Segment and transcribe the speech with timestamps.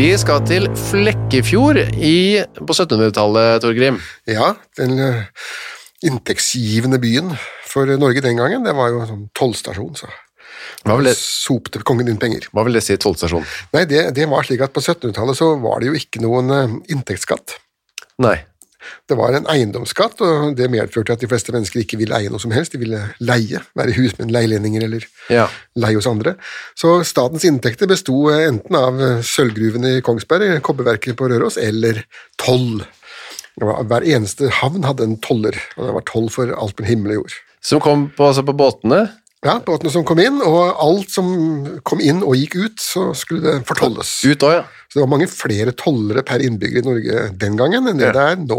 [0.00, 3.98] Vi skal til Flekkefjord i, på 1700-tallet, Torgrim.
[4.24, 5.26] Ja, den eh,
[6.08, 7.34] inntektsgivende byen
[7.68, 10.08] for Norge den gangen, det var jo sånn tollstasjon, så
[10.88, 12.48] Hva vil det, sopte kongen inn penger.
[12.56, 13.44] hva vil det si, tollstasjon?
[13.76, 16.78] Nei, det, det var slik at på 1700-tallet så var det jo ikke noen eh,
[16.96, 17.58] inntektsskatt.
[18.24, 18.38] Nei.
[19.08, 22.40] Det var en eiendomsskatt, og det medførte at de fleste mennesker ikke ville eie noe
[22.42, 25.48] som helst, de ville leie, være husmenn, leilendinger eller Ja.
[25.76, 26.36] leie hos andre.
[26.78, 32.04] Så statens inntekter besto enten av sølvgruvene i Kongsberg, kobberverket på Røros, eller
[32.38, 32.82] toll.
[33.60, 37.22] Hver eneste havn hadde en toller, og det var toll for alt med himmel og
[37.24, 37.34] jord.
[37.60, 39.10] Som kom på, altså på båtene.
[39.44, 41.26] Ja, båtene som kom inn, og alt som
[41.84, 44.08] kom inn og gikk ut, så skulle det fortolles.
[44.28, 44.64] Ut òg, ja.
[44.90, 48.12] Så det var mange flere tollere per innbygger i Norge den gangen enn det Ja.
[48.16, 48.56] det er nå.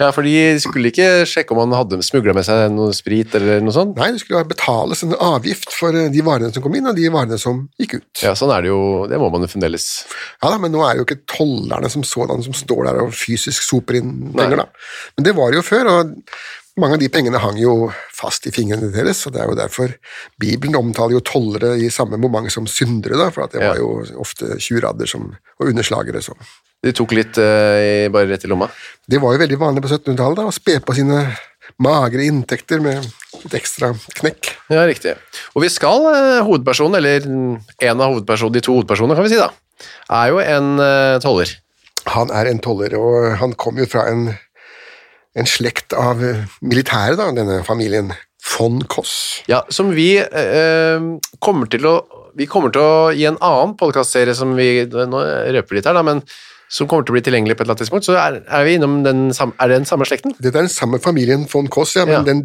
[0.00, 3.60] Ja, For de skulle ikke sjekke om han hadde smugla med seg noe sprit eller
[3.60, 3.98] noe sånt?
[4.00, 7.10] Nei, det skulle betales en avgift for eh, de varene som kom inn, og de
[7.12, 8.22] varene som gikk ut.
[8.24, 9.06] Ja, sånn er det jo.
[9.12, 10.06] Det må man jo fremdeles.
[10.42, 13.12] Ja da, Men nå er det jo ikke tollerne som sådan som står der og
[13.12, 14.66] fysisk soper inn penger, da.
[15.18, 16.16] Men det var det jo før, og
[16.80, 19.92] mange av de pengene hang jo fast i fingrene deres, og det er jo derfor
[20.40, 23.90] Bibelen omtaler jo tollere i samme moment som syndere, da, for at det var jo
[24.22, 26.22] ofte tjuradder og underslagere.
[26.22, 26.34] Så.
[26.84, 28.68] De tok litt eh, i- bare rett i lomma.
[29.08, 31.24] Det var jo veldig vanlig på 1700-tallet å spe på sine
[31.84, 33.04] magre inntekter med
[33.44, 34.52] et ekstra knekk.
[34.72, 35.14] Ja, riktig.
[35.54, 39.40] Og vi skal, eh, hovedpersonen, eller en av hovedpersonene, de to hovedpersonene, kan vi si
[39.40, 39.50] da,
[40.10, 41.56] er jo en eh, toller.
[42.08, 44.30] Han er en toller, og han kom jo fra en,
[45.38, 48.12] en slekt av eh, militære, da, denne familien
[48.52, 49.42] von Koss.
[49.50, 51.08] Ja, som vi eh,
[51.42, 51.98] kommer til å
[52.38, 55.22] Vi kommer til å gi en annen podkastserie som vi Nå
[55.56, 56.20] røper litt her, da, men
[56.68, 58.06] som kommer til å bli tilgjengelig på et eller annet tidspunkt.
[58.06, 60.34] Så er, er vi innom den samme Er det den samme slekten?
[60.36, 62.22] Dette er den samme familien von Koss, ja, men Ja.
[62.28, 62.42] Den,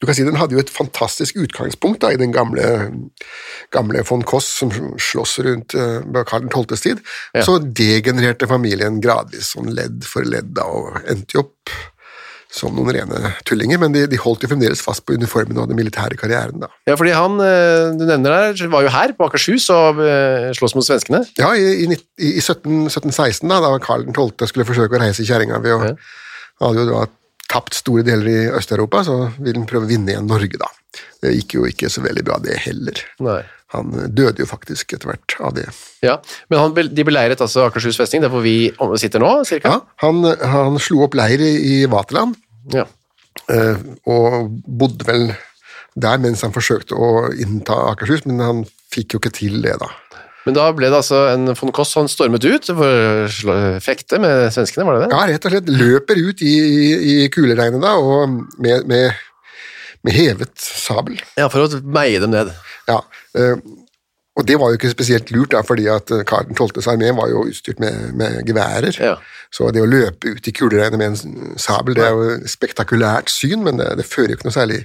[0.00, 2.64] du kan si den hadde jo et fantastisk utgangspunkt da, i den gamle,
[3.74, 7.04] gamle von Koss som slåss rundt uh, Karl 12.s tid.
[7.36, 7.44] Ja.
[7.44, 11.76] Så degenererte familien gradvis sånn ledd for ledd da, og endte jo opp
[12.50, 15.76] som noen rene tullinger, men de, de holdt jo fremdeles fast på uniformen og den
[15.76, 16.62] militære karrieren.
[16.62, 16.70] da.
[16.88, 20.76] Ja, fordi han eh, du nevner der, var jo her på Akershus og sloss slåss
[20.78, 21.22] mot svenskene.
[21.40, 24.48] Ja, i, i, i i 17, 1716, da, da Karl 12.
[24.50, 25.94] skulle forsøke å reise kjerringa ved å Ja.
[26.64, 27.06] hadde jo da
[27.48, 30.68] tapt store deler i Øst-Europa, så ville han prøve å vinne igjen Norge, da.
[31.22, 33.00] Det gikk jo ikke så veldig bra, det heller.
[33.24, 33.40] Nei.
[33.74, 35.66] Han døde jo faktisk etter hvert av det.
[36.04, 36.14] Ja,
[36.48, 38.70] Men han, de beleiret altså Akershus festning, der hvor vi
[39.00, 39.74] sitter nå, cirka?
[39.74, 42.36] Ja, han, han slo opp leir i i Vaterland,
[42.72, 42.86] Ja.
[43.52, 43.76] eh,
[44.08, 45.28] og bodde vel
[45.98, 48.64] der mens han forsøkte å innta Akershus, men han
[48.94, 49.88] fikk jo ikke til det, da.
[50.46, 54.46] Men da ble det altså en von Koss, han stormet ut for å fekte med
[54.54, 55.12] svenskene, var det det?
[55.12, 59.12] Ja, rett og slett løper ut i, i, i kuleregnet da, og med, med,
[60.06, 61.18] med hevet sabel.
[61.38, 62.52] Ja, for å meie dem ned.
[62.88, 63.00] Ja,
[63.38, 63.56] eh,
[64.38, 67.30] og det var jo ikke spesielt lurt, da, fordi at eh, Karl 12.s armé var
[67.32, 68.94] jo utstyrt med, med geværer.
[69.02, 69.16] Ja.
[69.50, 73.32] Så det å løpe ut i kuleregnet med en sabel, det er jo et spektakulært
[73.32, 74.84] syn, men det, det fører jo ikke noe særlig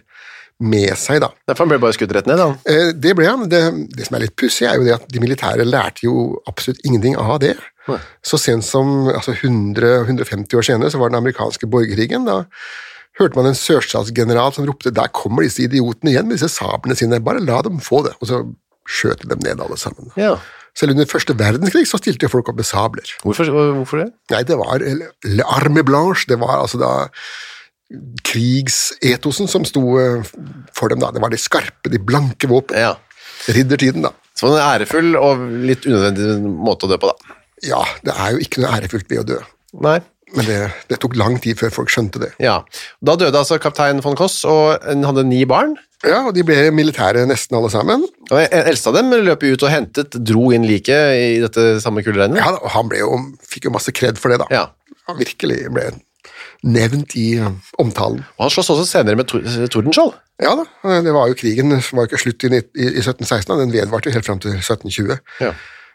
[0.63, 1.30] med seg, da.
[1.50, 2.57] Derfor han ble bare skutt rett ned, han.
[2.69, 3.45] Eh, Det ble han.
[3.51, 3.62] Det,
[3.98, 7.18] det som er litt pussig, er jo det at de militære lærte jo absolutt ingenting
[7.19, 7.56] av det.
[8.24, 12.24] Så sent som altså 100-150 år senere så var den amerikanske borgerkrigen.
[12.30, 12.38] Da
[13.19, 17.24] hørte man en sørstatsgeneral som ropte 'der kommer disse idiotene igjen med disse sablene sine',
[17.24, 18.15] bare la dem få det.
[18.21, 18.44] Og så
[18.89, 20.12] skjøt de dem ned alle sammen.
[20.18, 20.36] Ja.
[20.75, 23.06] Selv under første verdenskrig så stilte folk opp med sabler.
[23.21, 23.45] Hvorfor,
[23.77, 24.10] hvorfor det?
[24.33, 26.94] Nei, det var Le Arme Blanche, det var altså da
[28.25, 30.25] krigsetosen som sto eh,
[30.74, 31.12] for dem da.
[31.13, 32.80] Det var de skarpe, de blanke våpen.
[32.80, 32.95] Ja.
[33.54, 34.13] Riddertiden, da.
[34.33, 37.38] Så en ærefull og litt unødvendig måte å dø på, da.
[37.63, 39.38] Ja, det er jo ikke noe ærefullt ved å dø.
[39.83, 40.00] Nei.
[40.33, 40.59] Men det,
[40.89, 42.31] det tok lang tid før folk skjønte det.
[42.41, 42.62] Ja.
[43.06, 45.75] Da døde altså kaptein von Koss, og han hadde ni barn.
[46.03, 48.07] Ja, og de ble militære nesten alle sammen.
[48.30, 52.03] Og En eldste av dem løp ut og hentet, dro inn liket i dette samme
[52.03, 52.41] kuleregnet.
[52.41, 54.50] Ja, og han jo, fikk jo masse kred for det, da.
[54.51, 54.97] Ja.
[55.07, 55.91] Han virkelig ble
[56.63, 57.51] nevnt i uh,
[57.81, 58.24] omtalen.
[58.38, 60.13] Og han slåss også senere med Tordenskjold.
[60.41, 60.65] Ja da,
[61.06, 64.15] det var jo krigen som var ikke slutt i, i, i 1716, den vedvarte jo
[64.15, 65.19] helt fram til 1720.
[65.44, 65.51] Ja.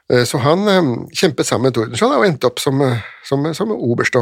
[0.09, 3.73] Eh, Så han eh, kjempet sammen med Tordenskjold og endte opp som, eh, som, som
[3.77, 4.17] oberst.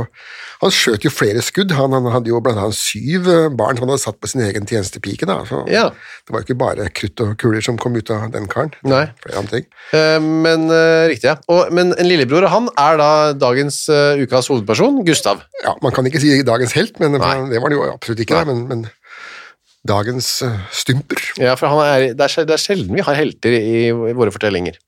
[0.63, 1.71] Han skjøt jo flere skudd.
[1.77, 3.29] Han, han hadde jo blant annet syv
[3.59, 5.29] barn som han hadde satt på sin egen tjenestepike.
[5.29, 5.37] Da.
[5.47, 5.85] Så Ja.
[6.27, 8.73] Det var jo ikke bare krutt og kuler som kom ut av den karen.
[8.83, 9.05] Nei.
[9.23, 9.69] Flere andre ting.
[9.95, 11.37] Eh, Men eh, riktig, ja.
[11.53, 15.45] Og, men en lillebror, han er da dagens uh, ukas hovedperson, Gustav.
[15.63, 17.35] Ja, Man kan ikke si dagens helt, men Nei.
[17.53, 18.41] det var det jo absolutt ikke.
[18.43, 18.87] Da, men, men
[19.87, 21.21] dagens uh, stymper.
[21.39, 24.33] Ja, for han er, det, er, det er sjelden vi har helter i, i våre
[24.35, 24.81] fortellinger.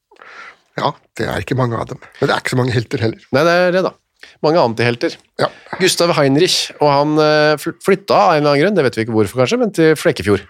[0.78, 1.98] Ja, det er ikke mange av dem.
[2.20, 3.24] Men det er ikke så mange helter heller.
[3.34, 3.94] Nei, det er det, da.
[4.42, 5.14] Mange antihelter.
[5.40, 5.48] Ja,
[5.80, 9.14] Gustav Heinrich, og han eh, flytta av en eller annen grunn, det vet vi ikke
[9.16, 10.44] hvorfor kanskje, men til Flekkefjord.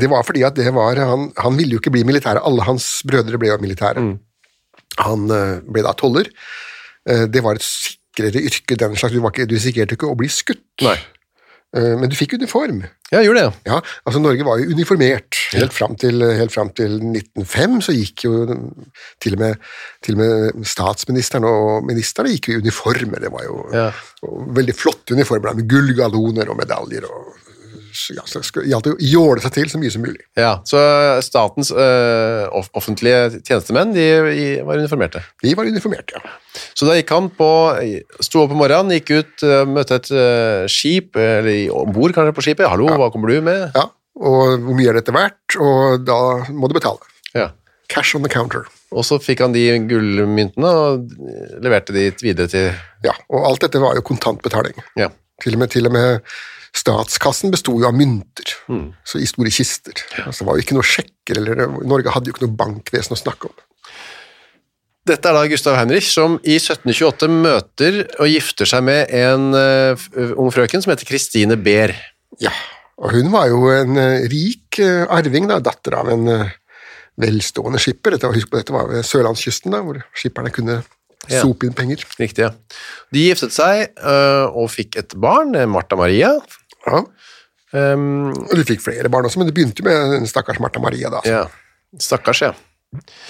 [0.00, 2.42] Det var fordi at det var, han, han ville jo ikke bli militære.
[2.48, 4.04] Alle hans brødre ble jo militære.
[4.04, 4.12] Mm.
[5.04, 6.28] Han eh, ble da toller.
[7.08, 8.76] Eh, Det var et sikrere yrke.
[8.76, 9.14] den slags.
[9.16, 10.96] Du, var ikke, du risikerte ikke å bli skutt, Nei.
[11.76, 12.80] Eh, men du fikk uniform.
[13.12, 13.76] Ja, jeg gjorde det, ja.
[14.06, 15.38] Altså Norge var jo uniformert.
[15.54, 18.32] Helt fram til, helt fram til 1905 så gikk jo
[19.22, 19.56] til og, med,
[20.02, 23.22] til og med statsministeren og ministrene gikk i uniformer.
[23.22, 23.86] Det var jo Ja.
[24.58, 27.06] veldig flotte uniformer med gullgalloner og medaljer.
[27.06, 27.38] og
[28.14, 30.22] ja, så det å jåle seg til så mye som mulig.
[30.38, 30.52] ja.
[30.68, 30.80] Så
[31.26, 32.46] statens eh,
[32.78, 35.22] offentlige tjenestemenn, de, de var uniformerte.
[35.42, 36.34] De var uniformerte, ja.
[36.74, 37.50] Så da gikk han på,
[38.24, 42.46] sto opp om morgenen, gikk ut, eh, møtte et eh, skip, eller ombord kanskje på
[42.48, 42.68] skipet.
[42.70, 43.70] Hallo, hva kommer du med?
[43.76, 43.88] ja.
[44.20, 45.54] Og hvor mye er dette verdt?
[45.62, 46.16] Og da
[46.52, 46.98] må du betale.
[47.32, 47.46] Ja.
[47.88, 48.66] Cash on the counter.
[48.92, 51.14] Og så fikk han de gullmyntene og
[51.62, 52.66] leverte de videre til
[53.06, 54.76] Ja, Og alt dette var jo kontantbetaling.
[54.98, 55.08] Ja.
[55.40, 56.20] Til og med, til og med
[56.76, 58.92] statskassen besto jo av mynter, Mm.
[59.04, 59.92] så i store kister.
[60.26, 63.18] Altså, det var jo ikke noe sjekker, eller Norge hadde jo ikke noe bankvesen å
[63.18, 63.56] snakke om.
[65.08, 70.34] Dette er da Gustav Heinrich, som i 1728 møter og gifter seg med en uh,
[70.38, 71.94] ung frøken som heter Christine Behr.
[72.38, 72.52] Ja,
[73.00, 76.28] og hun var jo en uh, rik uh, arving, da, datter av en
[77.20, 78.14] velstående skipper.
[78.14, 80.82] Dette, var- husk på, dette var ved sørlandskysten, da, hvor skipperne kunne
[81.28, 81.42] Ja.
[81.42, 82.00] sope inn penger.
[82.16, 82.52] Riktig, ja.
[83.12, 83.90] De giftet seg
[84.56, 86.30] og fikk et barn, Martha Maria.
[86.86, 87.04] Ja.
[87.70, 91.10] Um, Og de fikk flere barn også, men det begynte med den stakkars Martha Maria.
[91.12, 91.20] da.
[91.26, 91.44] ja.
[91.98, 92.52] Stakkars, ja.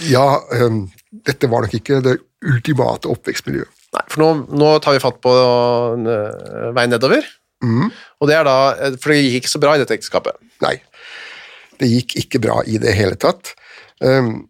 [0.09, 0.87] Ja, um,
[1.27, 3.69] dette var nok ikke det ultimate oppvekstmiljøet.
[3.97, 7.27] Nei, for nå, nå tar vi fatt på veien nedover.
[8.21, 10.39] Og det er da, eh, for det gikk ikke så bra i dette ekteskapet.
[10.65, 10.77] Nei,
[11.81, 13.55] det gikk ikke bra i det hele tatt.
[14.01, 14.47] Um,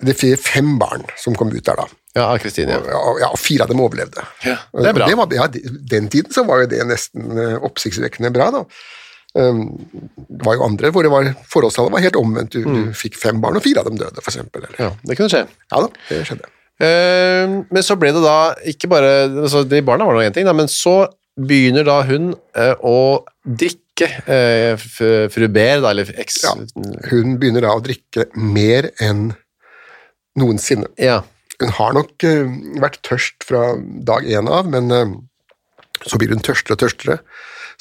[0.00, 2.76] det er fem barn som kom ut der da, Ja, av Kristine.
[2.76, 2.80] Ja.
[2.92, 4.24] ja, ja, og fire av dem overlevde.
[4.44, 5.06] Ja, det er bra.
[5.08, 5.46] Det var, ja,
[5.94, 8.66] den tiden så var jo det nesten eh, oppsiktsvekkende bra da.
[9.38, 9.62] Ehm,
[10.28, 12.52] det var jo andre hvor det var, forholdstallet var helt omvendt.
[12.56, 14.66] Du, du fikk fem barn, og fire av dem døde, for eksempel.
[14.66, 14.76] Eller.
[14.76, 14.84] Mm.
[14.84, 15.44] ja, det kunne skje.
[15.72, 16.52] Ja da, det skjedde.
[16.82, 20.48] Eh, men så ble det da ikke bare altså De barna var nå én ting,
[20.48, 21.04] da, men så
[21.38, 26.42] begynner da hun eh, å drikke eh, fru Behr, da, eller eks...
[26.44, 26.56] Ja.
[27.12, 29.30] Hun begynner da å drikke mer enn
[30.36, 30.90] noensinne.
[31.00, 31.22] Ja.
[31.62, 33.74] Hun har nok eh, vært tørst fra
[34.06, 35.12] dag én av, men eh,
[36.02, 37.20] så blir hun tørstere og tørstere,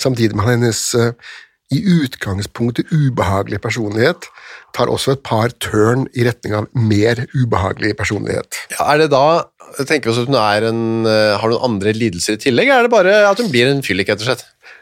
[0.02, 1.32] samtidig med at hennes eh,
[1.72, 4.28] i utgangspunktet ubehagelige personlighet
[4.76, 8.60] tar også et par tørn i retning av mer ubehagelig personlighet.
[8.76, 9.48] Ja, Er det da
[9.88, 12.92] Tenker vi oss at hun en, har noen andre lidelser i tillegg, eller er det
[12.92, 14.42] bare at hun blir en fyllik, rett og slett?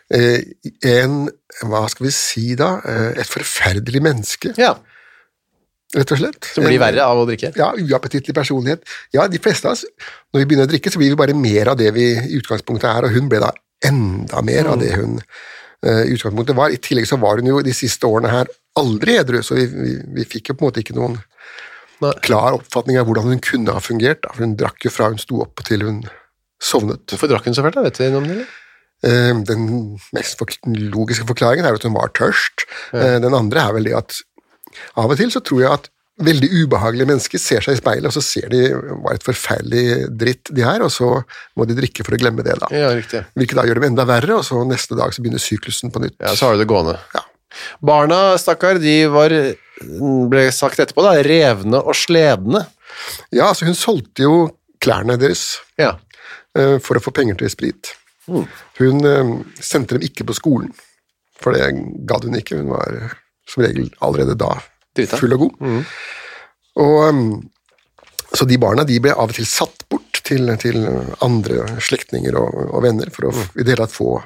[0.09, 1.19] En,
[1.69, 2.71] hva skal vi si da,
[3.13, 4.79] et forferdelig menneske, Ja,
[5.95, 6.45] rett og slett.
[6.53, 7.53] Som blir En- verre av å drikke?
[7.57, 8.83] Ja, uappetittlig personlighet.
[9.13, 9.85] Ja, de fleste av oss,
[10.33, 12.89] når vi begynner å drikke, så blir vi bare mer av det vi i utgangspunktet
[12.89, 13.51] er, og hun ble da
[13.83, 15.19] enda mer av det hun
[15.83, 16.69] eh, i utgangspunktet var.
[16.69, 19.95] I tillegg så var hun jo de siste årene her aldri edru, så vi, vi,
[20.19, 21.17] vi fikk jo på en måte ikke noen
[22.03, 22.13] Nei.
[22.23, 24.21] klar oppfatning av hvordan hun kunne ha fungert.
[24.23, 24.29] Da.
[24.35, 26.03] For hun drakk jo fra hun sto opp til hun
[26.61, 27.05] sovnet.
[27.11, 27.83] Hvorfor drakk hun så fælt, da?
[27.87, 28.45] Vet du om det?
[29.03, 29.65] Eh, Den
[30.15, 32.65] mest logiske forklaringen er at hun var tørst.
[32.93, 34.21] Eh, Den andre er vel det at
[34.97, 38.11] av og til så tror jeg at veldig ubehagelige mennesker ser seg i speilet, og
[38.17, 41.07] så ser de hva et forferdelig dritt de er, og så
[41.55, 42.67] må de drikke for å glemme det, da.
[42.75, 43.21] Ja, riktig.
[43.39, 46.17] Hvilket da gjør dem enda verre, og så neste dag så begynner syklusen på nytt.
[46.19, 46.97] Ja, så har du det gående.
[47.15, 47.23] Ja.
[47.81, 49.31] Barna, stakkar, de var,
[50.33, 52.65] ble sagt etterpå, da, revne og sledne.
[53.31, 54.35] Ja, altså hun solgte jo
[54.83, 55.45] klærne deres
[55.79, 55.93] Ja.
[56.57, 57.93] eh, for å få penger til sprit.
[58.27, 59.31] Hun eh,
[59.63, 60.75] sendte dem ikke på skolen,
[61.39, 61.71] for det
[62.11, 62.59] gadd hun ikke.
[62.59, 63.15] Hun var
[63.49, 64.53] som regel allerede da
[65.19, 65.69] full og god.
[66.79, 67.23] Og, um,
[68.33, 70.83] så de barna de ble av og til satt bort til, til
[71.25, 74.19] andre slektninger og, og venner for å f- i det hele tatt få,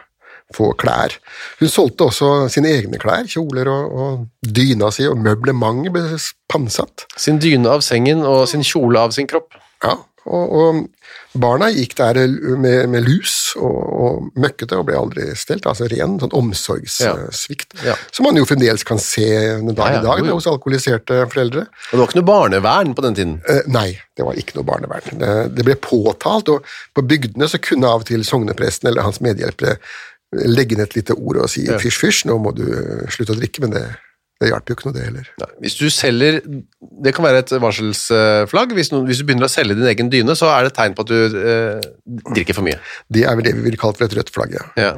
[0.53, 1.15] få klær.
[1.62, 6.03] Hun solgte også sine egne klær, kjoler og, og dyna si, og møblementet ble
[6.51, 7.06] pantsatt.
[7.15, 9.56] Sin dyne av sengen og sin kjole av sin kropp.
[9.86, 9.96] Ja,
[10.27, 10.84] og
[11.34, 12.18] barna gikk der
[12.62, 17.96] med, med lus og, og møkkete og ble aldri stelt, altså ren sånn omsorgssvikt, Ja.
[18.12, 19.25] som man jo fremdeles kan se
[19.58, 20.38] den dag Ja, ja, i dag jo, jo.
[20.40, 21.66] hos alkoholiserte foreldre.
[21.68, 23.36] Og det var ikke noe barnevern på den tiden.
[23.50, 25.20] Eh, nei, det var ikke noe barnevern.
[25.20, 29.22] Det, det ble påtalt, og på bygdene så kunne av og til sognepresten eller hans
[29.24, 29.78] medhjelpere
[30.34, 31.78] legge ned et lite ord og si Ja.
[31.82, 32.63] fysj, fysj, nå må du
[33.13, 33.84] slutte å drikke, men det,
[34.42, 35.28] det hjalp jo ikke noe, det heller.
[35.40, 36.40] Nei, Hvis du selger
[37.04, 38.74] Det kan være et varselsflagg.
[38.75, 40.96] Hvis, noen, hvis du begynner å selge din egen dyne, så er det et tegn
[40.98, 41.86] på at du eh,
[42.34, 42.80] drikker for mye.
[43.13, 44.66] Det er vel det vi ville kalt for et rødt flagg, ja.
[44.80, 44.90] Ja.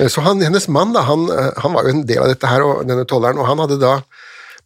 [0.00, 2.50] Eh, Så han, hennes mann da, han, eh, han var jo en del av dette
[2.50, 3.92] her, og denne tolleren, og han hadde da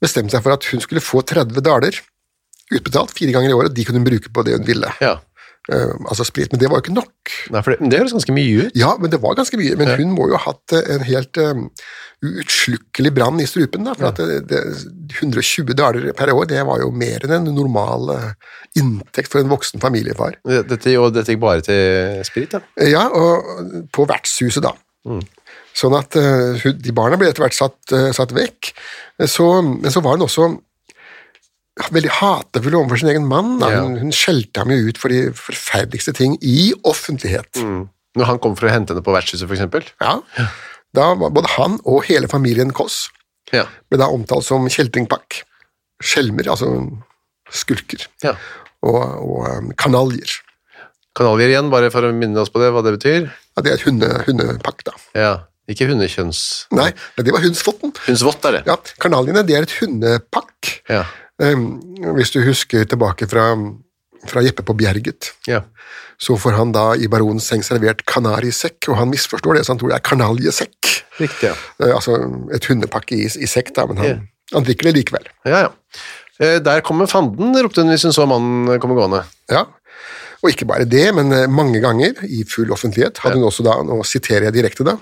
[0.02, 2.00] bestemt seg for at hun skulle få 30 daler
[2.72, 4.94] utbetalt fire ganger i året, de kunne hun bruke på det hun ville.
[5.04, 5.18] ja.
[5.70, 7.32] Eh, altså sprit, men det var jo ikke nok.
[7.54, 8.72] Nei, for det, det høres ganske mye ut.
[8.74, 11.38] Ja, men det var ganske mye, men hun må jo ha hatt eh, en helt
[11.38, 11.68] um,
[12.26, 14.62] uutslukkelig brann i strupen, da, for at det, det,
[15.20, 18.26] 120 daler per år, det var jo mer enn en normal eh,
[18.82, 20.40] inntekt for en voksen familiefar.
[20.66, 22.62] Dette, og dette gikk bare til sprit, da.
[22.78, 24.74] Eh, Ja, og på vertshuset da.
[25.74, 28.74] Sånn at uh, de barna ble etter hvert satt, uh, satt vekk.
[29.18, 30.50] Eh, Så, men så var hun også
[31.92, 33.54] veldig hatefull overfor sin egen mann.
[33.62, 33.82] Ja.
[33.84, 37.60] Hun, hun skjelte ham jo ut for de forferdeligste ting i offentlighet.
[38.18, 39.86] Når han kom for å hente henne på vertshuset, for eksempel.
[40.02, 40.18] Ja.
[40.92, 43.06] Da var både han og hele familien Koss
[43.52, 43.64] Ja.
[43.88, 45.42] ble da omtalt som kjeltringpakk.
[46.02, 46.68] Skjelmer, altså
[47.52, 48.06] skurker.
[48.24, 48.36] ja.
[48.82, 50.32] Og, og um, kanaljer.
[51.14, 53.28] Kanaljer igjen, bare for å minne oss på det, hva det betyr.
[53.30, 54.94] Ja, det er et hunde, hundepakk, da.
[55.14, 55.32] Ja.
[55.70, 56.40] Ikke hundekjønns...
[56.74, 56.88] Nei,
[57.20, 57.92] det var hundsvotten.
[58.08, 58.62] Hundsvott er det.
[58.66, 58.74] Ja,
[59.04, 60.72] Kanaljene det er et hundepakk.
[60.90, 61.04] Ja.
[61.42, 61.64] Um,
[62.16, 63.48] hvis du husker tilbake fra,
[64.30, 65.62] fra Jeppe på Bjerget, ja.
[66.22, 69.80] så får han da i baronens seng servert kanarisekk, og han misforstår det, så han
[69.82, 70.90] tror det er kanaljesekk.
[71.18, 71.54] Riktig, ja.
[71.82, 72.18] Eh, altså
[72.54, 74.18] et hundepakke i, i sekk, da, men han, Ja.
[74.54, 75.26] han drikker det likevel.
[75.48, 75.70] Ja, ja.
[76.38, 79.24] Eh, Der kommer fanden, ropte hun hvis hun så mannen komme gående.
[79.50, 79.66] Ja.
[80.42, 83.76] Og ikke bare det, men eh, mange ganger, i full offentlighet, hadde hun også da,
[83.86, 84.96] nå siterer jeg direkte da,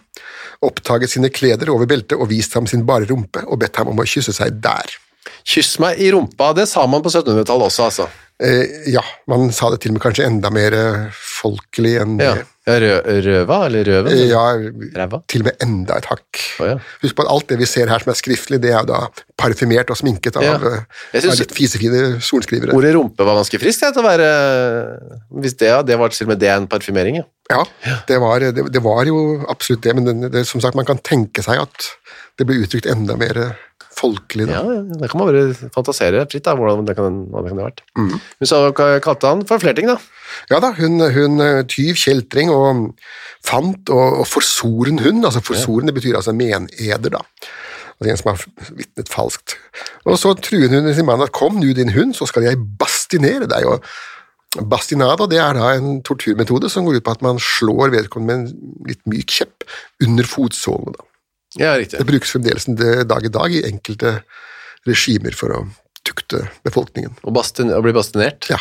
[0.64, 4.00] opptaget sine kleder over beltet og vist ham sin bare rumpe og bedt ham om
[4.02, 4.96] å kysse seg der.
[5.44, 8.08] Kyss meg i rumpa, det sa man på 1700-tallet også, altså.
[8.40, 12.30] Eh, ja, man sa det til og med kanskje enda mer eh, folkelig enn Ja.
[12.70, 12.92] rø
[13.24, 14.08] røva, eller røven?
[14.12, 14.30] Eller?
[14.30, 14.44] ja,
[14.96, 15.18] Ræva?
[15.28, 16.40] til og med enda et hakk.
[16.62, 16.76] Oh, ja.
[17.02, 19.00] Husk på at alt det vi ser her som er skriftlig, det er da
[19.40, 20.54] parfymert og sminket av, Ja.
[20.54, 20.84] eh,
[21.20, 22.72] synes- av litt fisefine solskrivere.
[22.72, 24.30] Ordet rumpe var ganske friskt, til å være
[25.40, 27.24] Hvis det, det var til og med det en parfymering, ja.
[27.50, 27.64] Ja,
[28.06, 30.98] det var, det, det var jo absolutt det, men det, det, som sagt, man kan
[31.02, 31.90] tenke seg at
[32.38, 33.56] det ble uttrykt enda mer
[34.00, 34.48] folkelig.
[34.48, 34.58] Da.
[34.58, 37.62] Ja, ja, det kan man bare fantasere fritt, da, hvordan det kan, hva det kan
[37.62, 37.82] ha vært.
[38.00, 39.98] Men så kalte han for flere ting, da.
[40.50, 42.92] Ja da, hun, hun eh, tyv, kjeltring og
[43.46, 45.24] fant og, og forsoren hund.
[45.26, 47.24] altså Forsoren det betyr altså meneder, da.
[48.00, 48.44] Altså en som har
[48.78, 49.58] vitnet falskt.
[50.08, 53.50] Og så truer hun sin mann at kom nu din hund, så skal jeg bastinere
[53.50, 53.66] deg.
[53.68, 53.84] og
[54.70, 58.48] Bastinada det er da en torturmetode som går ut på at man slår vedkommende med
[58.48, 59.68] en litt myk kjepp
[60.02, 60.96] under fotsålene.
[60.96, 61.09] da.
[61.58, 61.98] Ja, riktig.
[61.98, 62.68] Det brukes fremdeles
[63.10, 64.20] dag i dag i enkelte
[64.86, 65.64] regimer for å
[66.06, 67.16] tukte befolkningen.
[67.24, 68.46] Og, bastin, bli bastinert.
[68.52, 68.60] Ja.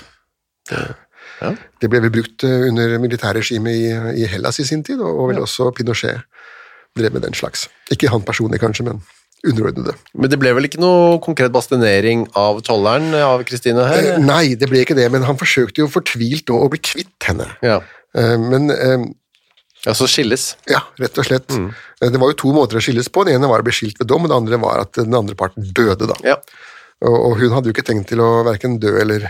[0.70, 1.54] Ja.
[1.80, 5.40] Det ble vel brukt eh, under militærregimet i, i Hellas i sin tid, og, vel
[5.44, 6.26] også Pinochet
[6.98, 7.68] drev med den slags.
[7.94, 9.00] Ikke han personlig, kanskje, men
[9.48, 9.94] underordnede.
[10.20, 14.16] Men det ble vel ikke noe konkret bastinering av tolleren av Kristine her?
[14.16, 17.48] Eh, nei, det ble ikke det, men han forsøkte jo fortvilt å bli kvitt henne.
[17.64, 17.80] Ja.
[18.18, 19.08] Eh, men eh,
[19.88, 20.58] Altså skilles.
[20.68, 21.54] ja, rett og slett.
[21.56, 21.70] Mm.
[22.02, 23.24] Det var jo to måter å skilles på.
[23.24, 25.38] Den ene var å bli skilt ved dom, og det andre var at den andre
[25.40, 26.10] parten døde.
[26.10, 26.18] da.
[26.26, 26.36] Ja.
[27.06, 29.30] Og, og hun hadde jo ikke tenkt til å verken dø eller,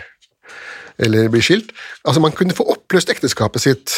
[0.97, 1.69] eller bli skilt.
[2.01, 3.93] Altså, man kunne få oppløst ekteskapet sitt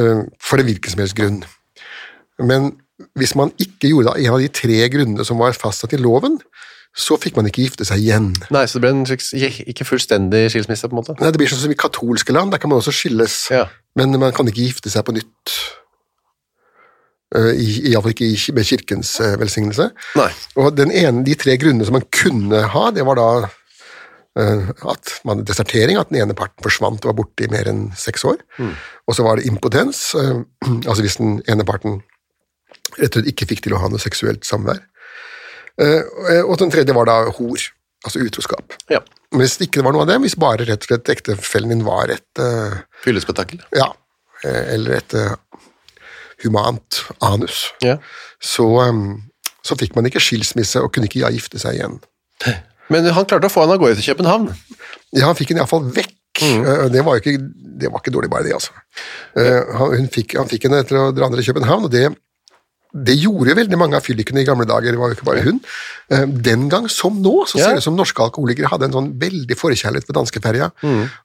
[0.00, 1.44] uh, for en hvilken som helst grunn.
[2.42, 2.72] Men
[3.18, 6.02] hvis man ikke gjorde det av en av de tre grunnene som var fastsatt i
[6.02, 6.40] loven,
[6.94, 8.28] så fikk man ikke gifte seg igjen.
[8.54, 11.16] Nei, så det ble en slags ikke fullstendig skilsmisse, på en måte?
[11.18, 13.64] Nei, Det blir sånn som i katolske land, der kan man også skilles, Ja.
[13.98, 15.54] men man kan ikke gifte seg på nytt.
[17.34, 19.88] Eh, Iallfall ikke med kirkens eh, velsignelse.
[20.14, 20.30] Nei.
[20.60, 23.28] Og den ene, de tre grunnene som man kunne ha, det var da
[24.38, 27.66] eh, at man hadde desertering, at den ene parten forsvant og var borte i mer
[27.72, 28.38] enn seks år.
[29.08, 30.12] Og så var det impotens,
[30.88, 32.02] altså hvis den ene parten
[33.00, 34.78] rett og slett ikke fikk til å ha noe seksuelt samvær.
[35.80, 37.58] Eh, Og den tredje var da hor,
[38.04, 38.76] altså utroskap.
[38.92, 39.00] Ja.
[39.34, 42.38] Hvis det var noe av det, hvis bare rett og slett ektefellen din var et
[42.38, 43.58] uh, Fyllespetakkel.
[43.74, 43.88] ja,
[44.44, 45.34] eh, eller et uh,
[46.44, 47.96] humant anus, Ja.
[48.40, 49.22] så, um,
[49.64, 51.98] så fikk man ikke skilsmisse og kunne ikke ja gifte seg igjen.
[52.92, 54.50] Men han klarte å få han av gårde til København.
[55.16, 56.12] Ja, han fikk henne iallfall vekk.
[56.42, 56.64] Mm.
[56.92, 57.32] Det, var ikke,
[57.80, 58.72] det var ikke dårlig, bare det, altså.
[59.38, 62.08] Eh, Han, fikk, han fikk henne til å dra ned til København, og det,
[62.94, 65.42] det gjorde jo veldig mange av fyllikene i gamle dager, det var jo ikke bare
[65.42, 65.60] hun.
[66.14, 69.08] Eh, Den gang som nå, så ser det ut som norske alkoholikere hadde en sånn
[69.18, 70.68] veldig forkjærlighet for danskeferja,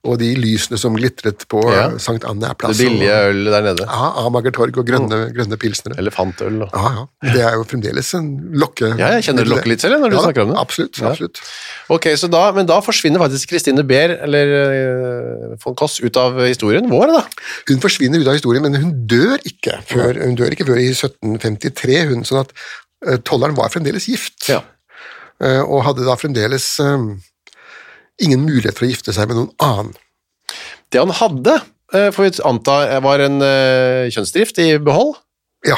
[0.03, 1.73] og de lysene som glitret på Mm.
[1.75, 1.83] Ja.
[1.91, 2.77] eh, Sankt Anna Det plass.
[2.79, 3.85] billige øl der nede.
[3.85, 5.97] Ja, Amager torg og grønne, grønne pilsnere.
[5.99, 7.33] Elefantøl og Ja, ja.
[7.33, 8.97] Det er jo fremdeles en lokke...
[8.97, 10.57] Ja, jeg kjenner det lokker litt selv, når du Ja snakker om det.
[10.57, 11.01] Absolutt.
[11.03, 11.41] Absolutt.
[11.89, 14.45] Ok, så da, Men da forsvinner faktisk Kristine Behr, eller
[15.53, 17.23] uh, von Koss, ut av historien vår, da.
[17.69, 20.93] Hun forsvinner ut av historien, men hun dør ikke før, hun dør ikke før i
[21.59, 22.53] 1753, hun, sånn at
[23.07, 24.61] eh, tolleren var fremdeles gift, Ja.
[25.43, 27.05] eh, og hadde da fremdeles eh,
[28.25, 29.93] ingen mulighet for å gifte seg med noen annen.
[30.91, 31.59] Det han hadde,
[31.93, 33.39] får vi anta, var en
[34.13, 35.15] kjønnsdrift i behold,
[35.65, 35.75] Ja,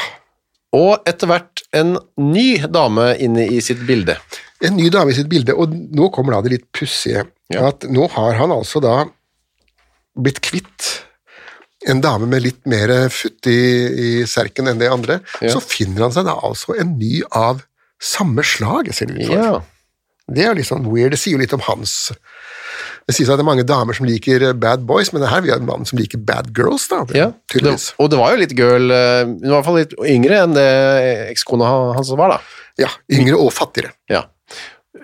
[0.72, 4.16] og etter hvert en ny dame inne i sitt bilde.
[4.62, 7.68] en ny dame i sitt bilde, og nå kommer da det litt pussige, Ja.
[7.68, 9.04] at nå har han altså da
[10.16, 11.02] blitt kvitt
[11.88, 13.58] en dame med litt mer futt i,
[13.90, 15.50] i serken enn det andre, Ja.
[15.56, 17.62] så finner han seg da altså en ny av
[18.02, 19.36] samme slag, ser det ut for.
[19.38, 19.60] Ja.
[20.32, 22.12] Det er litt sånn weird, det sier jo litt om hans
[23.08, 25.56] Det sies at det er mange damer som liker bad boys, men det her ha
[25.58, 27.02] en mann som liker bad girls, da.
[27.18, 27.32] ja.
[27.50, 27.88] tydeligvis.
[27.90, 30.38] Det, og det var jo litt girl eh, Hun var i hvert fall litt yngre
[30.44, 30.68] enn det
[31.32, 32.38] ekskona hans var, da.
[32.80, 33.90] Ja, yngre og fattigere.
[34.08, 34.22] Ja.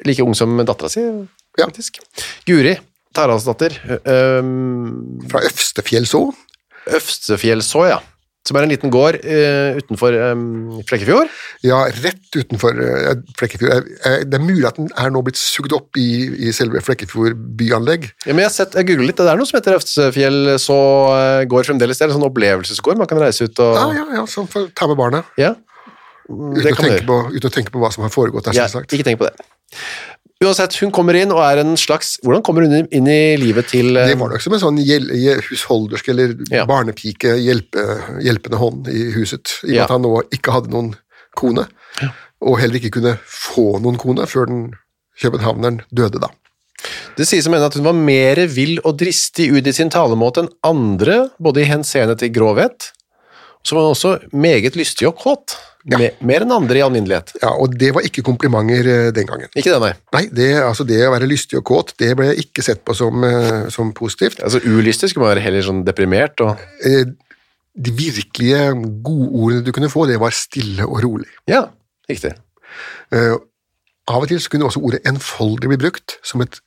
[0.07, 1.03] Like ung som dattera si,
[1.59, 1.67] Ja.
[1.67, 1.99] faktisk.
[2.47, 2.77] Guri
[3.19, 3.75] Taraldsdatter.
[4.07, 6.21] Um, Fra Øvstefjellså.
[6.97, 7.99] Øvstefjellså, ja.
[8.49, 11.29] Som er en liten gård uh, utenfor um, Flekkefjord.
[11.67, 13.91] Ja, rett utenfor uh, Flekkefjord.
[14.31, 16.07] Det er mulig at den er nå blitt sugd opp i,
[16.49, 18.09] i selve Flekkefjord byanlegg.
[18.25, 20.79] Ja, men jeg har sett, jeg googlet litt, det er noe som heter Øvstefjellså
[21.13, 22.01] uh, gård fremdeles.
[22.01, 24.71] Det er en sånn opplevelsesgård, man kan reise ut og Ja, ja, ja, så får
[24.79, 25.25] ta med barna.
[25.37, 25.53] Ja.
[26.29, 28.49] Uten Det å, kan du tenke på, uten å tenke på hva som har foregått
[28.49, 28.97] der, Ja, selvsagt.
[28.97, 29.49] ikke tenk på det.
[30.39, 33.91] Uansett, hun kommer inn og er en slags Hvordan kommer hun inn i livet til
[33.97, 34.05] uh...
[34.07, 34.79] Det var nok som en sånn
[35.49, 36.63] husholdersk eller Ja.
[36.69, 37.83] barnepike, hjelpe,
[38.23, 39.85] hjelpende hånd i huset, i og med Ja.
[39.89, 40.93] at han nå ikke hadde noen
[41.39, 41.67] kone,
[42.43, 44.63] og heller ikke kunne få noen kone før den
[45.19, 46.31] københavneren døde, da.
[47.19, 50.45] Det sies om henne at hun var mer vill og dristig ut i sin talemåte
[50.45, 52.93] enn andre, både i henseende til grovhet,
[53.67, 55.57] så var hun også meget lystig og kåt.
[55.89, 55.97] Ja.
[56.01, 57.31] Mer, mer enn andre i alminnelighet.
[57.43, 59.49] Ja, og det var ikke komplimenter eh, den gangen.
[59.55, 59.93] Ikke det, nei.
[60.17, 63.23] Nei, det, altså det å være lystig og kåt, det ble ikke sett på som,
[63.25, 64.43] eh, som positivt.
[64.45, 67.05] Altså, ulystig skulle man være heller sånn deprimert og Eh,
[67.79, 68.73] De virkelige
[69.07, 71.29] godordene du kunne få, det var stille og rolig.
[71.47, 71.69] Ja,
[72.11, 72.33] riktig.
[73.15, 73.37] Eh,
[74.09, 76.59] Av og til så kunne også ordet enfoldig bli brukt som et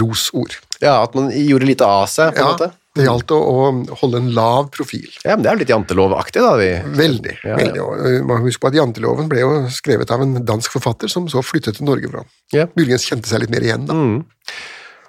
[0.00, 0.56] rosord.
[0.80, 2.70] Ja, at man gjorde lite av seg, på en Ja, måte.
[2.94, 5.08] Det gjaldt å, å holde en lav profil.
[5.24, 6.52] Ja, men det er jo litt jantelovaktig, da.
[6.60, 6.68] Vi.
[7.00, 7.32] Veldig.
[7.40, 7.56] Ja, ja.
[7.58, 7.80] veldig.
[7.82, 11.26] Og, eh, man husker på at Janteloven ble jo skrevet av en dansk forfatter som
[11.30, 12.22] så flyttet til Norge fra.
[12.54, 12.68] Ja.
[12.78, 13.98] Muligens kjente seg litt mer igjen, da.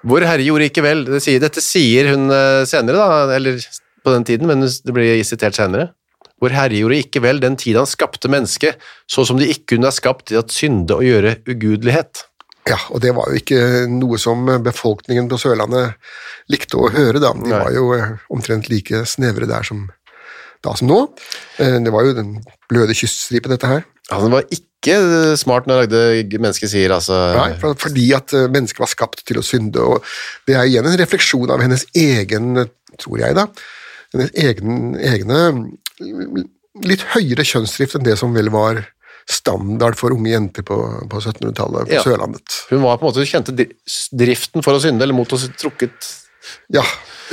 [0.05, 1.05] Hvor Herre gjorde ikke vel.
[1.07, 3.61] Det sier, dette sier hun eh, senere, da, eller
[4.05, 5.91] på den tiden, men det blir sitert senere.
[6.41, 9.89] Hvor Herre gjorde ikke vel den tid han skapte mennesket, så som de ikke kunne
[9.89, 12.25] ha skapt til at synde og gjøre ugudelighet.
[12.65, 13.59] Ja, og det var jo ikke
[13.91, 15.99] noe som befolkningen på Sørlandet
[16.49, 17.29] likte å høre, da.
[17.37, 17.59] De Nei.
[17.61, 19.83] var jo eh, omtrent like snevre der som
[20.65, 20.97] da som nå.
[21.61, 22.39] Eh, Det var jo den
[22.71, 23.85] bløde kyststripen, dette her.
[24.09, 24.97] Han var ikke
[25.37, 27.13] smart når lagde Mennesket sier, altså.
[27.37, 30.01] Nei, for, fordi at eh, mennesket var skapt til å synde, og
[30.49, 33.45] det er igjen en refleksjon av hennes egen, eh, tror jeg da,
[34.15, 35.39] hennes egen, egne
[36.85, 38.81] litt høyere kjønnsdrift enn det som vel var
[39.29, 40.75] standard for unge jenter på,
[41.09, 42.03] på 1700-tallet på Ja.
[42.05, 42.59] Sørlandet.
[42.69, 46.11] Hun var på en måte, kjente driften for å synde, eller mot å trukket
[46.73, 46.83] Ja,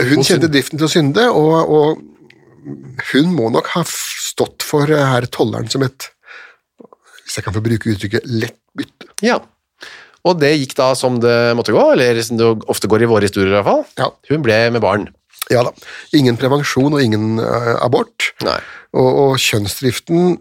[0.00, 2.02] hun kjente driften til å synde, og, og
[3.12, 6.09] hun må nok ha stått for eh, herr tolleren som et,
[7.26, 9.11] hvis jeg kan få bruke uttrykket, lett bytte.
[9.26, 9.40] Ja.
[10.24, 13.26] Og det gikk da som det måtte gå, eller som det ofte går i våre
[13.28, 13.83] historier i hvert fall.
[13.98, 14.09] Ja.
[14.31, 15.09] Hun ble med barn.
[15.50, 15.72] Ja da.
[16.16, 18.31] Ingen prevensjon og ingen eh, abort.
[18.46, 18.61] Nei.
[18.94, 20.38] Og, og kjønnsdriften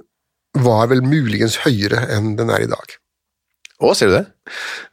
[0.60, 2.96] var vel muligens høyere enn den er i dag.
[3.82, 4.26] Å, sier du det?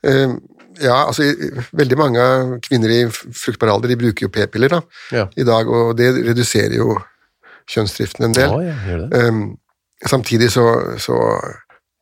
[0.07, 0.37] Uh,
[0.79, 1.27] ja, altså
[1.75, 2.25] veldig mange
[2.63, 4.83] kvinner i fruktbar alder de bruker jo p-piller da,
[5.15, 5.25] Ja.
[5.35, 6.95] i dag, og det reduserer jo
[7.69, 8.55] kjønnsdriften en del.
[8.69, 9.25] Ja, det.
[9.27, 9.41] Um,
[10.07, 10.65] samtidig så,
[11.03, 11.17] så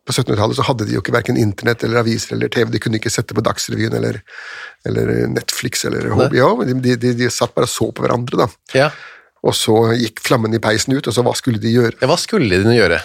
[0.07, 3.01] på 1700-tallet så hadde de jo ikke verken internett eller aviser eller TV, de kunne
[3.01, 4.21] ikke sette på Dagsrevyen eller,
[4.87, 8.51] eller Netflix eller HBO, de, de, de, de satt bare og så på hverandre, da.
[8.77, 8.91] Ja.
[9.47, 11.97] Og så gikk flammen i peisen ut, og så hva skulle de gjøre?
[12.03, 13.01] Ja, hva skulle de gjøre?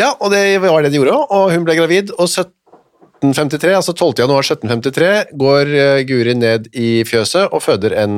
[0.00, 4.14] Ja, og det var det de gjorde, og hun ble gravid, og 1753, altså 12.
[4.24, 8.16] januar 1753, går eh, Guri ned i fjøset og føder en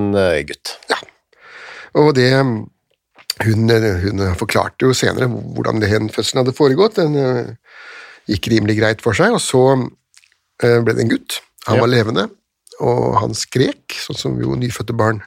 [0.49, 0.77] gutt.
[0.91, 0.97] Ja,
[2.01, 2.31] Og det
[3.45, 6.97] hun, hun forklarte jo senere hvordan den fødselen hadde foregått.
[6.97, 7.53] Den eh,
[8.33, 9.63] gikk rimelig greit for seg, og så
[10.65, 11.41] eh, ble det en gutt.
[11.69, 11.83] Han Ja.
[11.85, 12.29] var levende,
[12.81, 15.21] og han skrek, sånn som jo nyfødte barn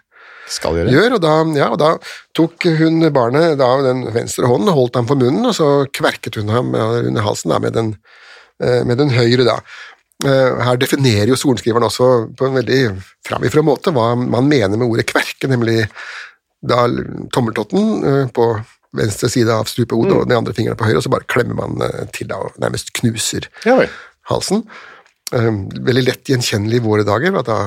[0.50, 0.94] Skal gjøre.
[0.94, 1.16] gjør.
[1.18, 1.92] Og da, ja, og da
[2.38, 6.52] tok hun barnet da den venstre hånden, holdt ham for munnen, og så kverket hun
[6.54, 7.94] ham under halsen da, med, den,
[8.64, 9.46] eh, med den høyre.
[9.48, 9.60] da.
[10.26, 12.82] Eh, Her definerer jo sorenskriveren også på en veldig
[13.28, 15.86] framifrå måte hva man mener med ordet kverke, nemlig
[16.66, 16.88] da
[17.36, 18.52] tommeltotten eh, på
[18.98, 21.78] venstre side av strupehodet og den andre fingeren på høyre, og så bare klemmer man
[22.16, 23.84] til da, og nærmest knuser Ja
[24.30, 24.64] halsen.
[25.30, 27.60] Veldig lett gjenkjennelig i våre dager, at da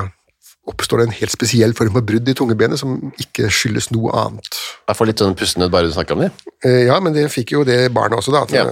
[0.71, 4.59] oppstår det en helt spesiell form for brudd i tungebenet som ikke skyldes noe annet.
[4.89, 6.31] Jeg får litt sånn pustenød bare du snakker om det.
[6.65, 8.45] Eh, Ja, men det fikk jo det barnet også, da.
[8.55, 8.65] Ja.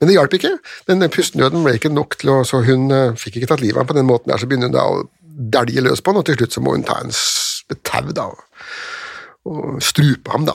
[0.00, 0.50] Men det hjalp ikke.
[0.90, 3.84] Den pustenøden ble ikke nok til å Så hun eh, fikk ikke tatt livet av
[3.84, 6.26] ham på den måten der, så begynner hun da å dælje løs på han, og
[6.26, 7.10] til slutt så må hun ta en
[7.84, 8.26] tau, da.
[9.46, 10.52] og- strupe ham, da.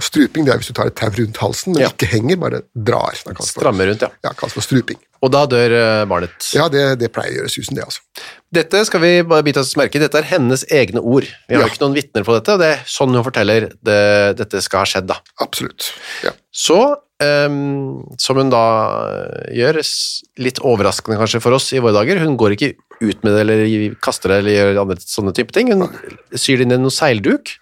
[0.00, 1.88] Struping det er hvis du tar et tau rundt halsen, men Ja.
[1.88, 3.10] ikke henger, bare drar.
[3.16, 4.10] Det kalles for- Stramme rundt, ja.
[4.22, 4.96] Ja, kalles for struping.
[5.22, 6.48] Og da dør eh, barnet.
[6.56, 8.02] Ja, det, det pleier å gjøre susen, det, altså.
[8.52, 10.00] Dette skal vi bare bite oss merke.
[10.02, 11.28] Dette er hennes egne ord.
[11.48, 11.68] Vi har Ja.
[11.70, 14.00] ikke noen vitner på dette, og det er sånn hun forteller det,
[14.42, 15.20] dette skal ha skjedd, da.
[15.40, 15.92] Absolutt.
[16.26, 16.34] Ja.
[16.52, 16.78] Så,
[17.22, 18.64] um, som hun da
[19.06, 19.78] eh, gjør,
[20.42, 23.94] litt overraskende kanskje for oss i våre dager, hun går ikke ut med det eller
[24.04, 25.70] kaster det eller gjør andre sånne type ting.
[25.72, 25.86] Hun
[26.34, 27.54] syr det inn i noe seilduk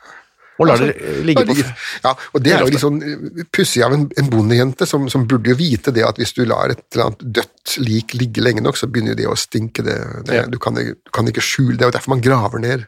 [0.61, 1.71] og lar det eh, ligge på Ja,
[2.05, 5.25] Ja, og det er jo litt sånn eh, pussig av en, en bondejente som, som
[5.31, 8.63] burde jo vite det at hvis du lar et eller annet dødt lik ligge lenge
[8.65, 9.85] nok, så begynner det å stinke.
[9.87, 9.97] Det,
[10.29, 10.45] det, Ja.
[10.51, 12.85] du, kan, du kan ikke skjule det, og derfor man graver ned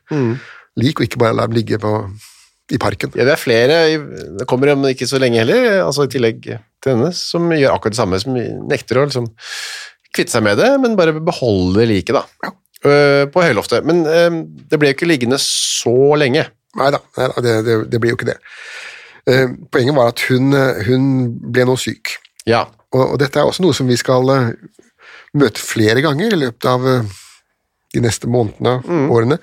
[0.81, 1.91] lik, og ikke bare lar dem ligge på,
[2.73, 3.13] i parken.
[3.19, 3.81] Ja, det er flere,
[4.39, 7.93] det kommer om ikke så lenge heller, altså i tillegg til henne, som gjør akkurat
[7.97, 8.37] det samme, som
[8.71, 9.27] nekter å liksom
[10.13, 12.25] kvitte seg med det, men bare beholde liket da,
[12.85, 13.85] øh, på høyloftet.
[13.89, 16.47] Men øh, det ble jo ikke liggende så lenge.
[16.81, 17.01] Nei da,
[17.45, 18.39] det, det, det blir jo ikke det.
[19.29, 21.05] Eh, poenget var at hun, eh, hun
[21.53, 22.17] ble nå syk.
[22.49, 24.49] Ja, Og, og dette er også noe som vi skal eh,
[25.39, 26.83] møte flere ganger i løpet av
[27.93, 28.81] de neste månedene,
[29.13, 29.39] årene.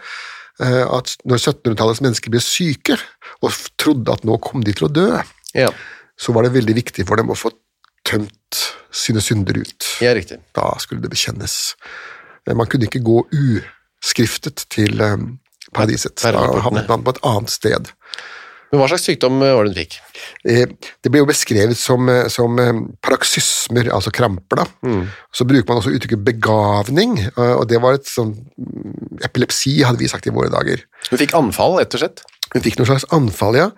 [0.60, 2.98] eh, at når 1700-tallets mennesker ble syke
[3.46, 5.08] og trodde at nå kom de til å dø,
[5.56, 5.70] ja,
[6.20, 7.54] så var det veldig viktig for dem å få
[8.10, 8.60] tømt
[8.92, 9.86] sine synder ut.
[10.02, 10.40] ja riktig.
[10.58, 11.76] Da skulle det bekjennes.
[12.50, 13.22] Man kunne ikke gå
[14.02, 15.18] uskriftet til eh,
[15.76, 16.16] paradiset.
[16.22, 17.92] Da havnet man på et annet sted.
[18.70, 19.96] Men hva slags sykdom øh, var det hun fikk?
[20.46, 20.68] Eh,
[21.02, 22.54] Det ble jo beskrevet som, eh, som
[23.02, 24.62] paraksysmer, altså kramper.
[24.62, 24.66] da.
[25.34, 29.98] Så bruker man også uttrykket begavning, eh, og det var et sånn mm, Epilepsi, hadde
[30.04, 30.84] vi sagt i våre dager.
[31.10, 32.22] Hun fikk anfall, rett og slett.
[32.54, 33.72] Hun fikk noe slags anfall, ja.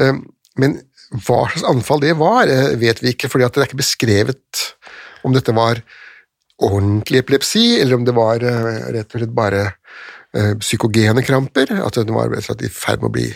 [0.00, 0.16] Eh,
[0.58, 0.80] Men
[1.12, 4.64] hva slags anfall det var, eh, vet vi ikke, fordi det er ikke beskrevet
[5.24, 5.82] om dette var
[6.60, 9.76] ordentlig epilepsi, eller om det var eh, rett og slett bare eh,
[10.60, 13.28] psykogene kramper, at den var i ferd med å bli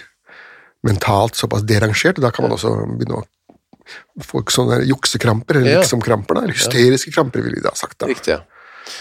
[0.87, 5.81] mentalt såpass derangert, og da kan man også begynne å få sånne juksekramper, eller Ja.
[5.83, 7.99] liksom-kramper, hysteriske kramper, ville vi da sagt.
[7.99, 8.07] da.
[8.07, 8.41] Riktig, ja.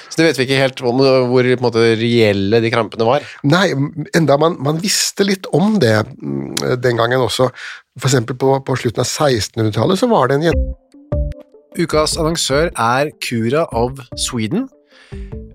[0.09, 3.25] Så det vet vi ikke helt om hvor på en måte, reelle de krampene var.
[3.43, 3.71] Nei,
[4.15, 7.49] enda man, man visste litt om det mm, den gangen også.
[7.99, 10.77] For eksempel på, på slutten av 1600-tallet så var det en jente
[11.79, 14.65] Ukas annonsør er Cura of Sweden.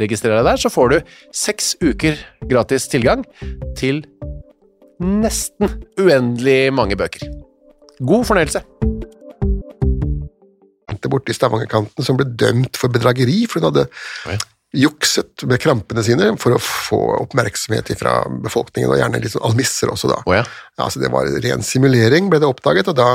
[0.00, 3.26] registrer deg der, så får du seks uker gratis tilgang
[3.78, 4.04] til
[5.02, 7.26] nesten uendelig mange bøker.
[8.02, 8.62] God fornøyelse!
[11.12, 13.86] borte i Stavangerkanten som ble dømt for bedrageri, for hun hadde
[14.30, 14.36] Oi.
[14.84, 19.92] jukset med krampene sine for å få oppmerksomhet fra befolkningen, og gjerne litt sånn almisser
[19.92, 20.20] også, da.
[20.26, 20.46] Oh, ja.
[20.80, 23.10] Ja, så Det var ren simulering, ble det oppdaget, og da,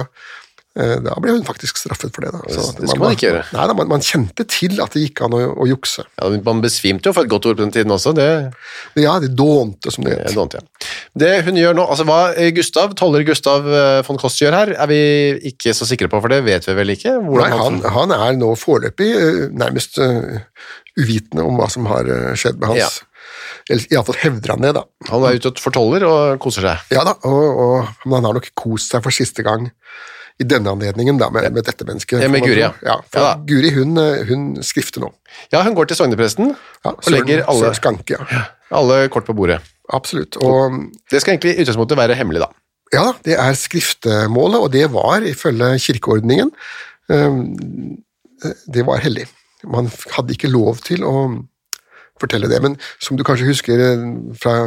[0.77, 2.31] da ble hun faktisk straffet for det.
[2.35, 2.41] da.
[2.53, 3.43] Så Det skal man ikke gjøre.
[3.55, 6.05] Nei, da, man, man kjente til at det gikk an å, å jukse.
[6.05, 6.29] ja.
[6.45, 8.13] Man besvimte jo for et godt ord på den tiden også.
[8.17, 8.27] Det
[9.01, 10.35] Ja, det dånte, som det het.
[10.37, 10.61] dånt, ja.
[11.17, 12.19] Det hun gjør nå, altså hva
[12.55, 15.01] Gustav, toller Gustav eh, von Kost gjør her, er vi
[15.51, 17.17] ikke så sikre på, for det vet vi vel ikke?
[17.17, 20.39] Nei, han, han er nå foreløpig eh, nærmest uh,
[20.97, 22.89] uvitende om hva som har eh, skjedd med hans Ja.
[23.67, 24.85] Eller iallfall hevder han det, da.
[25.09, 26.93] Han er ute for toller og koser seg.
[26.95, 29.67] Ja da, og, og, men han har nok kost seg for siste gang
[30.37, 32.21] i denne anledningen da, med, med dette mennesket.
[32.21, 32.69] Ja, med Guri, ja.
[32.85, 32.97] ja.
[33.15, 33.31] Ja.
[33.47, 35.09] Guri hun, eh, hun skrifter nå.
[35.53, 38.43] Ja, hun går til sognepresten Ja, og legger alle, Skanke, ja.
[38.77, 39.59] alle kort på bordet.
[39.93, 40.37] Absolutt.
[40.43, 40.77] Og
[41.09, 42.51] Det skal egentlig i utgangspunktet være hemmelig, da.
[42.93, 46.53] ja det er skriftemålet, og det var ifølge kirkeordningen
[47.09, 47.41] eh,
[48.69, 49.25] Det var hellig.
[49.65, 51.17] Man hadde ikke lov til å
[52.21, 54.05] fortelle det, men som du kanskje husker eh,
[54.37, 54.57] fra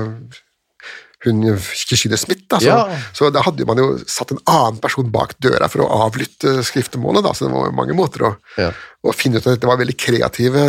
[1.25, 1.43] hun
[1.87, 2.99] Kishide Smith, da, så, Ja.
[3.13, 7.23] så da hadde man jo satt en annen person bak døra for å avlytte skriftemålet,
[7.27, 8.71] da, så det var mange måter å, Ja.
[9.05, 10.63] å finne ut at dette var veldig kreative,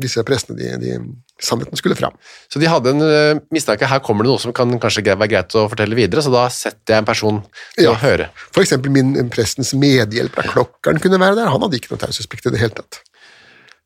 [0.00, 0.98] disse prestene, de, de
[1.40, 2.12] sannheten skulle fram.
[2.52, 5.56] Så de hadde en uh, mistanke her kommer det noe som kan kanskje være greit
[5.56, 7.40] å fortelle videre, så da setter jeg en person
[7.76, 7.92] til Ja.
[7.92, 8.28] å høre.
[8.52, 12.54] For eksempel min prestens medhjelper, klokkeren, kunne være der, han hadde ikke noe taushetsplikt i
[12.54, 13.00] det hele tatt.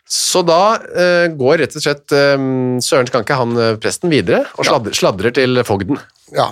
[0.09, 4.65] Så da uh, går rett og slett um, Søren Skanke, han eh, presten, videre og
[4.65, 6.01] sladrer, sladrer til fogden.
[6.33, 6.47] Ja,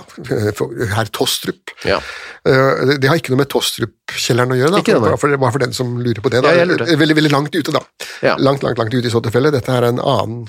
[0.93, 1.73] herr Tostrup.
[1.85, 1.97] Ja.
[2.45, 5.01] Uh, Det, har ikke noe med Tostrup-kjelleren å gjøre, da, nei.
[5.07, 6.43] bare, for, bare for den som lurer på det.
[6.45, 6.53] Da.
[6.53, 6.69] Ja.
[6.69, 7.81] Veldig, veldig langt ute, da.
[8.21, 8.37] Ja.
[8.37, 9.53] Langt, langt, langt ute i så tilfelle.
[9.53, 10.45] Dette er en annen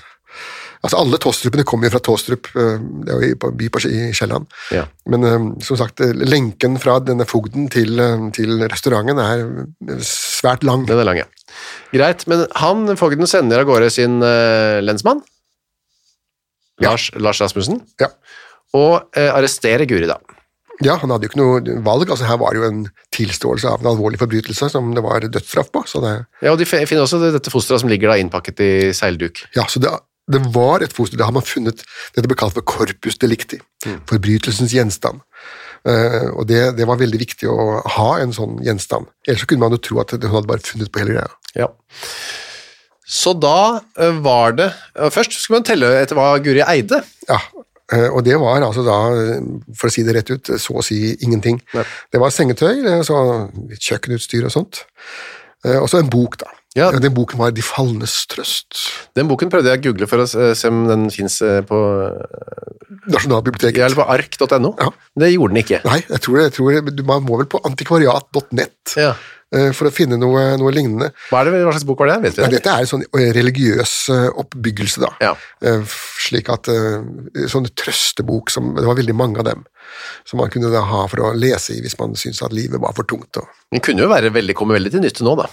[0.85, 4.13] Altså, Alle Tostrupene kommer jo fra Tostrup, eh, det er jo i- by på i
[4.15, 4.47] Kielland.
[4.71, 4.85] Ja.
[5.07, 7.97] Men eh, som sagt, eh, lenken fra denne fogden til,
[8.33, 10.87] til restauranten er svært lang.
[10.87, 11.27] Den er lang, ja.
[11.93, 15.23] Greit, men han, fogden, sender av gårde sin uh, lensmann,
[16.81, 16.91] Ja.
[16.93, 18.07] Lars, Lars Rasmussen, Ja.
[18.75, 20.19] og uh, arresterer Guri, da.
[20.85, 22.07] Ja, han hadde jo ikke noe valg.
[22.09, 25.73] altså Her var det jo en tilståelse av en alvorlig forbrytelse som det var dødsstraff
[25.75, 25.83] på.
[25.91, 29.43] så det Ja, og De finner også dette fosteret som ligger da innpakket i seilduk.
[29.57, 29.91] Ja, så det,
[30.29, 31.19] det var et foster.
[31.19, 31.83] Det har man funnet
[32.15, 33.61] det det ble kalt for corpus delicti.
[34.09, 35.23] Forbrytelsens gjenstand.
[35.87, 39.09] Uh, og det, det var veldig viktig å ha en sånn gjenstand.
[39.27, 41.31] Ellers så kunne man jo tro at hun hadde bare funnet på hele greia.
[41.57, 41.69] Ja.
[43.09, 47.01] Så da uh, var det uh, Først skulle man telle etter hva Guri eide.
[47.31, 47.41] Ja,
[48.13, 48.99] og det var altså da,
[49.81, 51.57] for å si det rett ut, så å si ingenting.
[51.73, 51.87] Nei.
[52.13, 53.17] Det var sengetøy, så
[53.73, 54.83] kjøkkenutstyr og sånt.
[55.65, 56.53] Og så en bok, da.
[56.77, 56.91] Ja.
[56.93, 58.77] Den boken var De falnes trøst.
[59.17, 61.79] Den boken prøvde jeg å google for å se se om den fins på,
[63.09, 63.81] Nasjonalbiblioteket.
[63.85, 64.75] eller på ark.no.
[64.79, 64.91] Ja.
[65.19, 65.81] Det gjorde den ikke.
[65.89, 69.15] Nei, jeg tror, jeg tror man må vel på antikvariat.nett Ja.
[69.55, 71.11] Eh, for å finne noe, noe lignende.
[71.31, 72.19] Hva, er det, hva slags bok var det?
[72.27, 75.11] Vet vi Ja, dette er en sånn eh, religiøs eh, oppbyggelse, da.
[75.25, 75.35] Ja.
[76.19, 76.69] Slik at
[77.49, 79.63] Sånn trøstebok som Det var veldig mange av dem.
[80.29, 82.93] Som man kunne da ha for å lese i hvis man syntes at livet var
[82.97, 83.39] for tungt.
[83.41, 85.47] Og, Den kunne jo være veldig, komme veldig til nytte nå, da.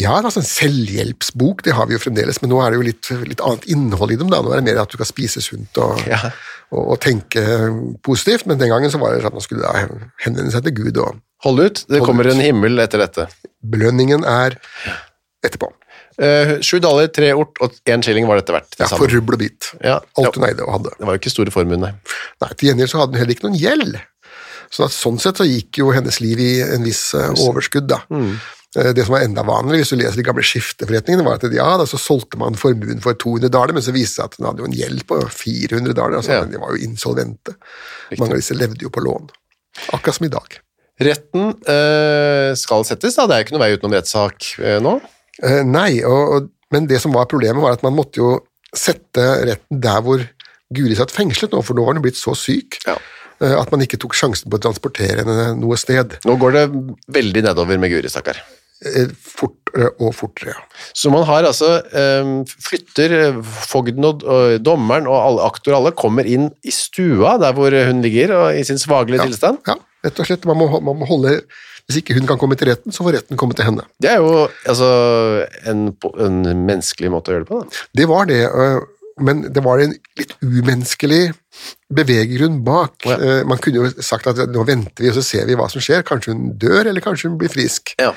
[0.00, 3.10] ja, altså en selvhjelpsbok, det har vi jo fremdeles, men nå er det jo litt,
[3.28, 4.30] litt annet innhold i dem.
[4.32, 4.40] da.
[4.44, 6.30] Nå er det mer at du kan spise sunt og, Ja.
[6.70, 7.42] Og, og tenke
[8.04, 9.72] positivt, men den gangen så var det sånn at man skulle
[10.24, 12.32] henvende seg til Gud, og Hold ut, det Hold kommer ut.
[12.34, 13.28] en himmel etter dette.
[13.62, 14.56] belønningen er
[15.46, 15.68] etterpå.
[16.18, 18.72] Eh, Sju daler, tre ort og én shilling var dette verdt.
[18.74, 19.04] Det Ja, sammen.
[19.04, 19.68] for rubbel og bit.
[19.84, 20.90] Ja, Alt hun eide og hadde.
[20.98, 21.92] Det var jo ikke store formuen, nei.
[22.42, 24.00] Nei, Til gjengjeld så hadde hun heller ikke noen gjeld.
[24.82, 27.86] At sånn sett så gikk jo hennes liv i en viss eh, overskudd.
[27.88, 28.00] da.
[28.10, 28.34] Eh,
[28.76, 31.86] Det som var enda vanligere, hvis du leser de gamle skifteforretningene, var at ja, da
[31.88, 34.60] så solgte man formuen for 200 daler, men så viste det seg at den hadde
[34.60, 36.18] jo en gjeld på 400 daler.
[36.18, 36.42] altså Ja.
[36.44, 37.56] De var jo insolvente.
[38.18, 39.30] Mange av disse levde jo på lån.
[39.96, 40.58] Akkurat som i dag.
[41.08, 43.24] Retten øh, skal settes, da.
[43.24, 44.98] Det er jo ikke noe vei utenom rettssak øh, nå.
[45.38, 48.32] Uh, nei, og, og, men det som var problemet var at man måtte jo
[48.74, 50.24] sette retten der hvor
[50.74, 52.98] Guri satt fengslet nå, for nå var hun blitt så syk Ja.
[53.40, 56.18] Eh, at man ikke tok sjansen på å transportere henne noe sted.
[56.28, 56.64] Nå går det
[57.18, 58.40] veldig nedover med Guri, stakkar.
[58.86, 60.52] Eh, Fortere og fortere.
[60.54, 60.60] ja.
[60.94, 62.28] Så man har altså eh,
[62.62, 64.22] flytter eh, fogden og,
[64.62, 68.62] dommeren og alle aktor alle kommer inn i stua der hvor hun ligger og, i
[68.64, 69.58] sin svagelige tilstand.
[69.66, 69.74] Ja,
[70.06, 70.46] rett og slett.
[70.46, 71.40] Man må, man må holde
[71.88, 73.86] Hvis ikke hun kan komme til retten, så får retten komme til henne.
[73.98, 74.88] Det er jo altså
[75.66, 75.86] en,
[76.20, 77.60] en menneskelig måte å gjøre det på.
[77.64, 77.84] Da.
[77.96, 78.42] Det var det,
[79.20, 81.32] men det var en litt umenneskelig
[81.94, 83.06] beveggrunn bak.
[83.08, 83.16] Ja.
[83.18, 85.82] Eh, Man kunne jo sagt at nå venter vi og så ser vi hva som
[85.84, 86.04] skjer.
[86.06, 87.94] Kanskje hun dør, eller kanskje hun blir frisk.
[87.98, 88.12] Ja.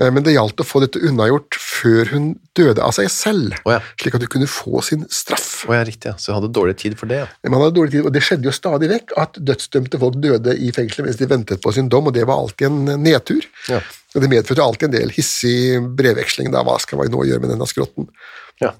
[0.00, 2.26] Eh, Men det gjaldt å få dette unnagjort før hun
[2.58, 3.80] døde av seg selv, oh, ja.
[4.00, 5.64] slik at hun kunne få sin straff.
[5.68, 6.14] Oh, ja, riktig.
[6.18, 7.20] Så hun hadde dårlig tid for det.
[7.26, 7.50] Ja.
[7.52, 10.72] Man hadde dårlig tid, og Det skjedde jo stadig vekk at dødsdømte folk døde i
[10.74, 13.46] fengselet mens de ventet på sin dom, og det var alltid en nedtur.
[13.68, 13.82] Ja.
[14.16, 16.50] Og Det medførte alltid en del hissig brevveksling.
[16.50, 18.08] da, Hva skal vi nå gjøre med denne skrotten?
[18.64, 18.72] ja.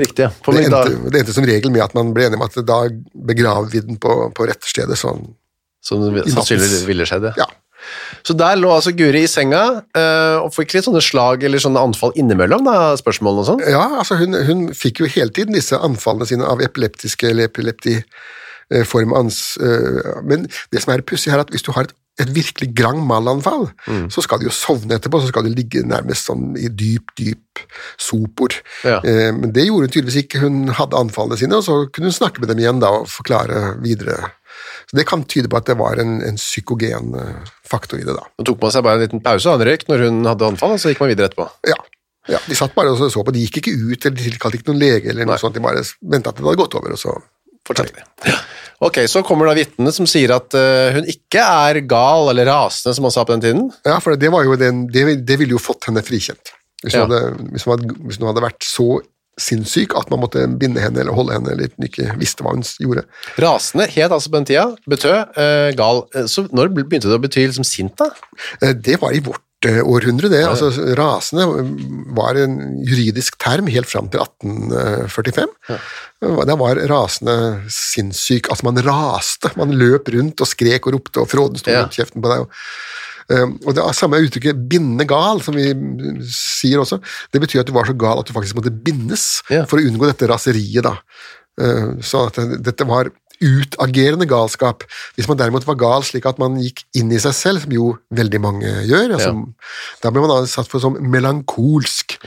[0.00, 0.30] Riktig.
[0.44, 2.82] For Det endte, det endte som regel med at man ble enig om at da
[3.30, 4.96] begraver vi den på, på retterstedet.
[5.00, 5.26] Sånn.
[5.84, 7.30] som sannsynligvis ville skjedd.
[7.40, 7.46] Ja.
[8.26, 9.60] Så der lå altså Guri i senga
[9.96, 13.62] eh, og fikk litt sånne slag eller sånne anfall innimellom, da, spørsmålene og sånn.
[13.72, 19.14] Ja, altså hun, hun fikk jo hele tiden disse anfallene sine av epileptiske eller epileptiform.
[19.16, 22.74] ans- eh, Men det som er pussig er at hvis du har et, et virkelig
[22.74, 24.08] grang malanfall, Mm.
[24.10, 27.62] så skal de jo sovne etterpå, så skal de ligge nærmest sånn i dyp, dyp
[27.98, 28.50] sopor.
[28.84, 28.98] Ja.
[29.04, 30.40] Eh, Men det gjorde hun tydeligvis ikke.
[30.40, 33.80] Hun hadde anfallene sine, og så kunne hun snakke med dem igjen da og forklare
[33.82, 34.32] videre.
[34.90, 38.16] Så Det kan tyde på at det var en, en psykogen eh, faktor i det.
[38.16, 38.26] da.
[38.38, 40.72] Nå tok man seg bare en liten pause, og han røyk når hun hadde anfall,
[40.72, 41.48] og så gikk man videre etterpå.
[41.66, 41.78] Ja.
[42.28, 44.80] ja, De satt bare og så- på, de gikk ikke ut eller tilkalte ikke noen
[44.82, 45.38] lege, eller noe Nei.
[45.40, 46.90] sånt, de bare ventet at det hadde gått over.
[46.92, 47.16] og så...
[47.66, 48.32] Fortsatte de.
[48.80, 52.94] Ok, så kommer da vitnene som sier at eh, hun ikke er gal eller rasende,
[52.96, 53.66] som man sa på den tiden.
[53.84, 56.54] Ja, for det, var jo den, det, det ville jo fått henne frikjent.
[56.80, 57.06] Hvis hun, Ja.
[57.06, 58.86] hadde, hvis, hun hadde, hvis hun hadde vært så
[59.40, 62.64] sinnssyk at man måtte binde henne eller holde henne, eller hun ikke visste hva hun
[62.80, 63.04] gjorde.
[63.40, 66.02] Rasende het altså på den tida, betød eh, gal.
[66.16, 68.10] Eh, Så når begynte det å bety liksom sint, da?
[68.60, 70.40] Eh, Det var i vårt århundre, det.
[70.48, 71.44] Altså, rasende
[72.16, 75.46] var en juridisk term helt fram til 1845.
[76.48, 77.36] Da var rasende
[77.68, 78.48] sinnssyk.
[78.48, 79.52] Altså, man raste.
[79.60, 81.82] Man løp rundt og skrek og ropte, og fråden sto Ja.
[81.82, 82.40] rundt kjeften på deg.
[82.40, 82.50] og
[83.30, 85.68] Um, og det er samme uttrykket 'binde gal', som vi
[86.26, 86.98] sier også,
[87.32, 89.64] det betyr at du var så gal at du faktisk måtte bindes Ja.
[89.66, 90.82] for å unngå dette raseriet.
[90.82, 90.96] da.
[91.60, 93.10] Uh, så at dette var
[93.40, 94.84] utagerende galskap.
[95.16, 97.90] Hvis man derimot var gal slik at man gikk inn i seg selv, som jo
[98.16, 99.32] veldig mange gjør, altså,
[100.02, 102.18] da ble man da satt for som melankolsk.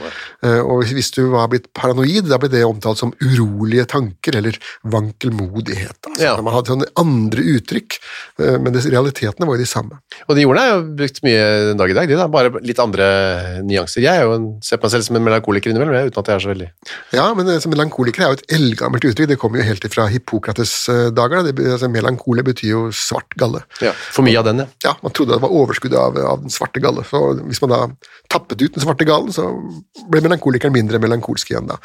[0.44, 4.56] Uh, og hvis- du var blitt paranoid, da ble det omtalt som urolige tanker, eller
[4.84, 5.98] vankelmodighet.
[6.08, 6.22] Altså.
[6.22, 6.34] Ja.
[6.42, 7.98] Man hadde sånne andre uttrykk,
[8.40, 10.00] uh, men det, realitetene var jo de samme.
[10.28, 12.82] Og de ordene er jo brukt mye den dag i dag, de da, bare litt
[12.82, 13.06] andre
[13.62, 14.02] nyanser.
[14.02, 16.34] Jeg er jo en, ser på meg selv som en melankoliker innimellom, uten at jeg
[16.34, 16.70] er så veldig
[17.14, 19.30] Ja, men altså, melankoliker er jo et eldgammelt uttrykk.
[19.30, 21.42] Det kommer jo helt fra Hippokrates eh, dager.
[21.42, 21.52] da.
[21.52, 23.64] Det, altså, melankole betyr jo svart galle.
[23.84, 24.68] ja, For mye av den, ja.
[24.84, 27.04] Ja, Man trodde det var overskuddet av, av den svarte galle.
[27.08, 27.80] Så hvis man da
[28.32, 29.46] tappet ut den svarte gallen, så
[30.10, 31.68] ble melankolikeren mindre melankolsk igjen.
[31.70, 31.78] da.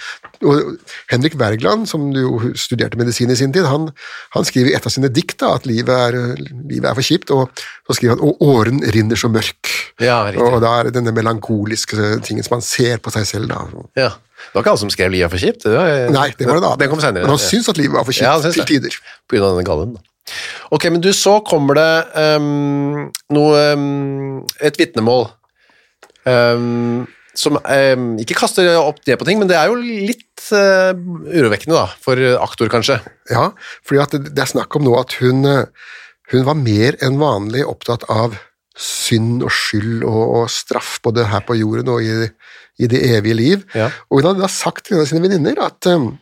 [0.46, 0.78] Og
[1.12, 3.90] Henrik Wergeland, som du jo studerte medisin i sin tid, han,
[4.36, 7.34] han skriver i et av sine dikt da, at livet er, livet er for kjipt,
[7.36, 7.50] og
[7.88, 9.74] så skriver han «Og åren rinner så mørk.
[10.00, 10.22] Ja.
[10.40, 13.52] Og da er det denne melankoliske tingen som man ser på seg selv.
[13.52, 13.86] da.
[14.00, 14.12] ja.
[14.50, 15.66] Det var ikke alle som skrev 'Livet er for kjipt'?
[15.66, 16.76] Det var, Nei, det var det da.
[16.80, 17.26] Den kom senere.
[17.28, 18.96] Men han syns at livet var for kjipt Ja, til tider.
[19.28, 19.94] På grunn av denne gallen.
[19.98, 20.06] da.
[20.76, 21.92] Ok, men du, så kommer det
[22.38, 25.30] um, noe um, Et vitnemål
[26.26, 27.08] um,
[27.40, 27.56] som
[28.20, 30.92] ikke kaster opp det på ting, men det er jo litt uh,
[31.32, 32.98] urovekkende, da, for aktor, kanskje.
[33.32, 33.52] Ja,
[33.88, 35.94] fordi at det, det er snakk om nå at hun, eh,
[36.34, 38.36] hun var mer enn vanlig opptatt av
[38.80, 42.30] synd og skyld og, og straff både her på jorden og i,
[42.80, 43.66] i det evige liv.
[43.76, 43.90] Ja.
[44.10, 45.60] Og hun hadde da sagt til en av sine venninner
[45.92, 46.14] um,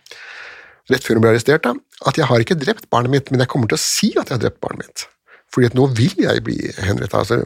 [0.91, 1.75] rett før hun ble arrestert, da,
[2.09, 4.37] at jeg har ikke drept barnet mitt, men jeg kommer til å si at jeg
[4.37, 5.07] har drept barnet mitt.
[5.53, 7.15] Fordi at nå vil jeg bli henrettet.
[7.17, 7.39] Altså,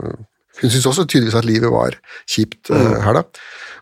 [0.61, 1.95] hun syntes også tydeligvis at livet var
[2.29, 3.23] kjipt uh, her, da.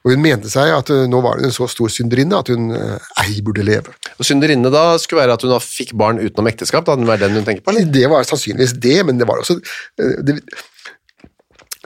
[0.05, 2.69] Og hun mente seg at uh, nå var hun en så stor synderinne at hun
[2.71, 3.95] uh, ei burde leve.
[4.19, 6.85] Og Synderinne da skulle være at hun da fikk barn utenom ekteskap?
[6.87, 7.73] Da, det var den hun tenker på?
[7.73, 7.89] eller?
[7.91, 10.39] Det var sannsynligvis det, men det var også uh, det,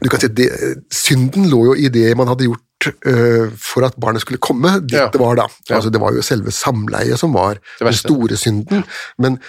[0.03, 0.49] Du kan si det,
[0.93, 4.97] Synden lå jo i det man hadde gjort uh, for at barnet skulle komme dit
[4.97, 5.07] Ja.
[5.13, 5.47] det var, da.
[5.71, 8.83] Altså, det var jo selve samleiet som var den store synden,
[9.17, 9.39] men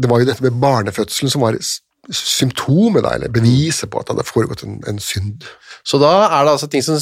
[0.00, 1.58] det var jo dette med barnefødselen som var
[2.12, 5.46] symptomet, da, eller beviset på at det hadde foregått en, en synd.
[5.86, 6.98] Så da er det altså ting som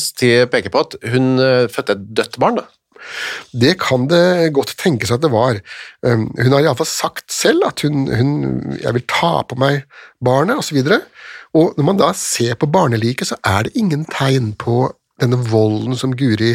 [0.53, 2.68] peker på at hun eh, fødte et dødt barn, da.
[3.51, 5.59] Det kan det godt tenkes at det var.
[6.07, 9.83] Um, hun har iallfall sagt selv at hun, hun jeg vil ta på meg
[10.23, 10.79] barnet, osv.
[11.53, 14.87] Og, når man da ser på barneliket, så er det ingen tegn på
[15.21, 16.55] denne volden som Guri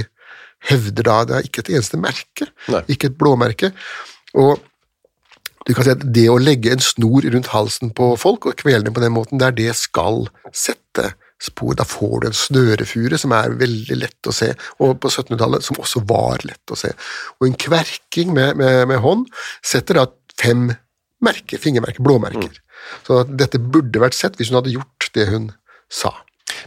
[0.67, 1.17] hevder da.
[1.27, 2.81] Det er ikke et eneste merke, Nei.
[2.91, 3.71] ikke et blåmerke.
[4.37, 4.57] Og
[5.67, 8.85] du kan si at det å legge en snor rundt halsen på folk og kvele
[8.87, 10.25] dem på den måten, det er det skal
[10.55, 11.11] sette
[11.43, 11.75] spor.
[11.77, 15.79] Da får du en snørefure som er veldig lett å se, og på 1700-tallet som
[15.83, 16.93] også var lett å se.
[17.37, 19.27] Og en kverking med, med, med hånd
[19.65, 20.07] setter da
[20.39, 20.69] fem
[21.23, 22.61] merker, fingermerker, blåmerker.
[23.07, 25.51] Så dette burde vært sett hvis hun hadde gjort det hun
[25.89, 26.13] sa.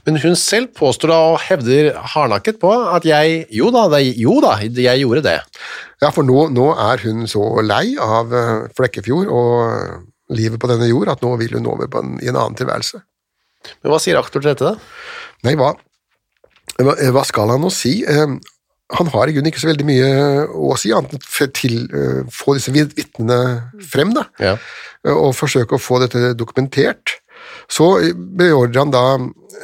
[0.04, 4.38] Men hun selv påstår da og hevder hardnakket på at jeg Jo da, det, jo
[4.44, 5.38] da jeg gjorde det.
[6.02, 10.88] Ja, for nå, nå er hun så lei av eh, Flekkefjord og livet på denne
[10.88, 13.02] jord at nå vil hun over på en, i en annen tilværelse.
[13.82, 14.78] Men hva sier aktor til dette, da?
[15.44, 15.74] Nei, hva,
[16.80, 17.98] hva, hva skal han nå si?
[18.91, 20.11] Eh, han har i grunnen ikke så veldig mye
[20.51, 24.57] å si, annet enn til å få disse vit- vitnene frem, da, Ja.
[25.05, 27.18] eh, og forsøke å få dette dokumentert.
[27.68, 27.86] Så
[28.36, 29.18] beordrer han da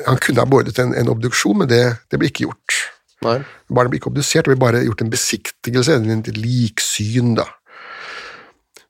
[0.07, 2.75] Han kunne ha beordret en, en obduksjon, men det, det ble ikke gjort.
[3.25, 3.39] Nei.
[3.73, 7.47] Barnet ble ikke obdusert, det ble bare gjort en besiktigelse, et liksyn, da.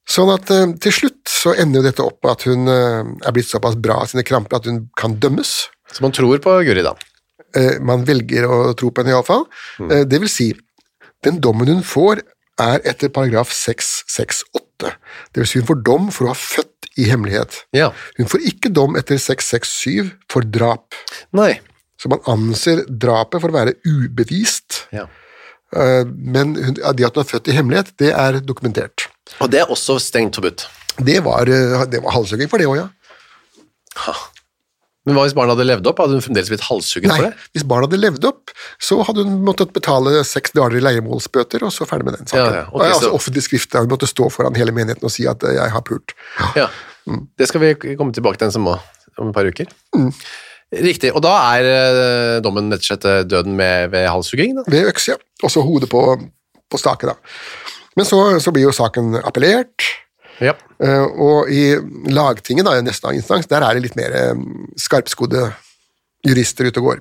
[0.07, 3.35] Sånn at eh, til slutt så ender jo dette opp med at hun eh, er
[3.37, 5.53] blitt såpass bra av sine kramper at hun kan dømmes.
[5.95, 6.93] Så man tror på Guri, da.
[7.57, 9.47] Eh, man velger å tro på henne iallfall.
[9.81, 9.93] Mm.
[10.11, 10.51] det vil si,
[11.25, 12.21] den dommen hun får,
[12.61, 14.93] er etter paragraf 668.
[15.33, 17.63] Det vil si hun får dom for å ha født i hemmelighet.
[17.77, 17.91] Ja.
[18.17, 20.97] Hun får ikke dom etter 667 for drap.
[21.37, 21.59] Nei.
[22.01, 25.07] Så man anser drapet for å være ubevist, Ja.
[25.73, 29.09] eh, men det at hun er født i hemmelighet, det er dokumentert.
[29.41, 30.67] Og det er også strengt forbudt.
[30.97, 32.89] Det var, eh, det var halshugging for det òg, ja.
[35.07, 36.01] Men hva hvis barnet hadde levd opp?
[36.03, 37.35] Hadde hun fremdeles blitt halshugget Nei, for det?
[37.37, 38.51] Nei, hvis barnet hadde levd opp,
[38.83, 42.43] så hadde hun måttet betale seks daler i leiemålsbøter, og så ferdig med den saken.
[42.43, 45.15] Ja, ja, Okay, altså, så- Offentlig skrift, der hun måtte stå foran hele menigheten og
[45.15, 46.17] si at eh, 'jeg har pult'.
[46.57, 46.69] Ja.
[47.39, 48.75] Det skal vi komme tilbake til en som må,
[49.19, 49.67] om et par uker.
[49.95, 50.13] Mm.
[50.75, 51.13] Riktig.
[51.15, 54.59] Og da er eh, dommen rett og slett eh, døden med, ved halshugging?
[54.67, 55.17] Ved økse, ja.
[55.45, 56.03] Og så hodet på,
[56.69, 57.15] på stake, da.
[57.97, 59.87] Men så, så blir jo saken appellert,
[60.41, 60.53] Ja.
[60.83, 61.77] eh, og i
[62.13, 64.35] lagtinget, da, i neste instans, der er det litt mer eh,
[64.77, 65.49] skarpskodde
[66.27, 67.01] jurister ute og går.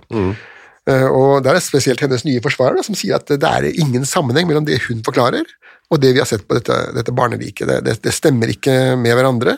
[0.87, 3.65] Eh, Og der er det spesielt hennes nye forsvarer da, som sier at det er
[3.73, 5.43] ingen sammenheng mellom det hun forklarer,
[5.91, 7.67] og det vi har sett på dette, dette barneriket.
[7.67, 9.57] Det, det, det stemmer ikke med hverandre.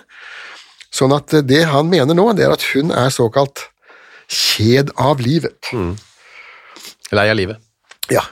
[0.91, 3.67] Sånn at det han mener nå, det er at hun er såkalt
[4.31, 5.69] kjed av livet.
[7.11, 7.59] Lei av livet.
[8.11, 8.23] Ja,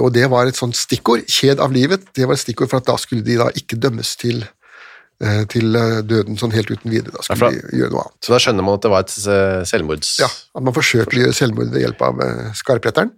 [0.00, 1.26] og det var et sånt stikkord.
[1.28, 4.14] Kjed av livet, det var et stikkord for at da skulle de da ikke dømmes
[4.20, 4.40] til,
[5.50, 7.14] til eh, døden sånn helt uten videre.
[7.16, 8.18] Da skulle Ja, de gjøre noe annet.
[8.22, 10.12] Så da skjønner man at det var et eh, selvmords...
[10.22, 13.10] Ja, At man forsøker å gjøre selvmord ved hjelp av eh, skarpretteren.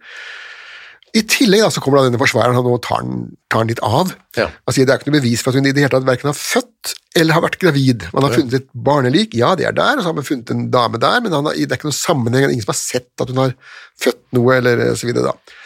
[1.10, 3.80] I tillegg da, så kommer da denne forsvareren han og tar den, tar den litt
[3.82, 4.12] av.
[4.38, 4.44] Ja.
[4.62, 6.38] Altså, det er ikke noe bevis for at hun i det hele tatt verken har
[6.38, 8.04] født eller har vært gravid.
[8.14, 10.68] Man har funnet et barnelik, ja det er der, og så har man funnet en
[10.70, 13.32] dame der, men han har, det er ikke noen sammenheng, ingen som har sett at
[13.34, 13.56] hun har
[14.04, 15.56] født noe, eller eh, så videre da.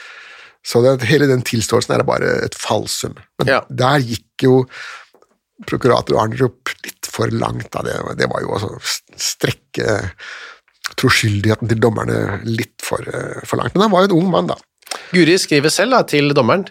[0.64, 3.18] Så det, hele den tilståelsen er bare et falsum.
[3.42, 3.60] Men Ja.
[3.68, 4.62] der gikk jo
[5.68, 7.70] prokurator Arnerup litt for langt.
[7.72, 7.84] Da.
[7.86, 10.00] Det, det var jo å strekke
[11.00, 13.74] troskyldigheten til dommerne litt for, eh, for langt.
[13.76, 14.58] Men han var jo en ung mann, da.
[15.14, 16.66] Guri skriver selv da, til dommeren.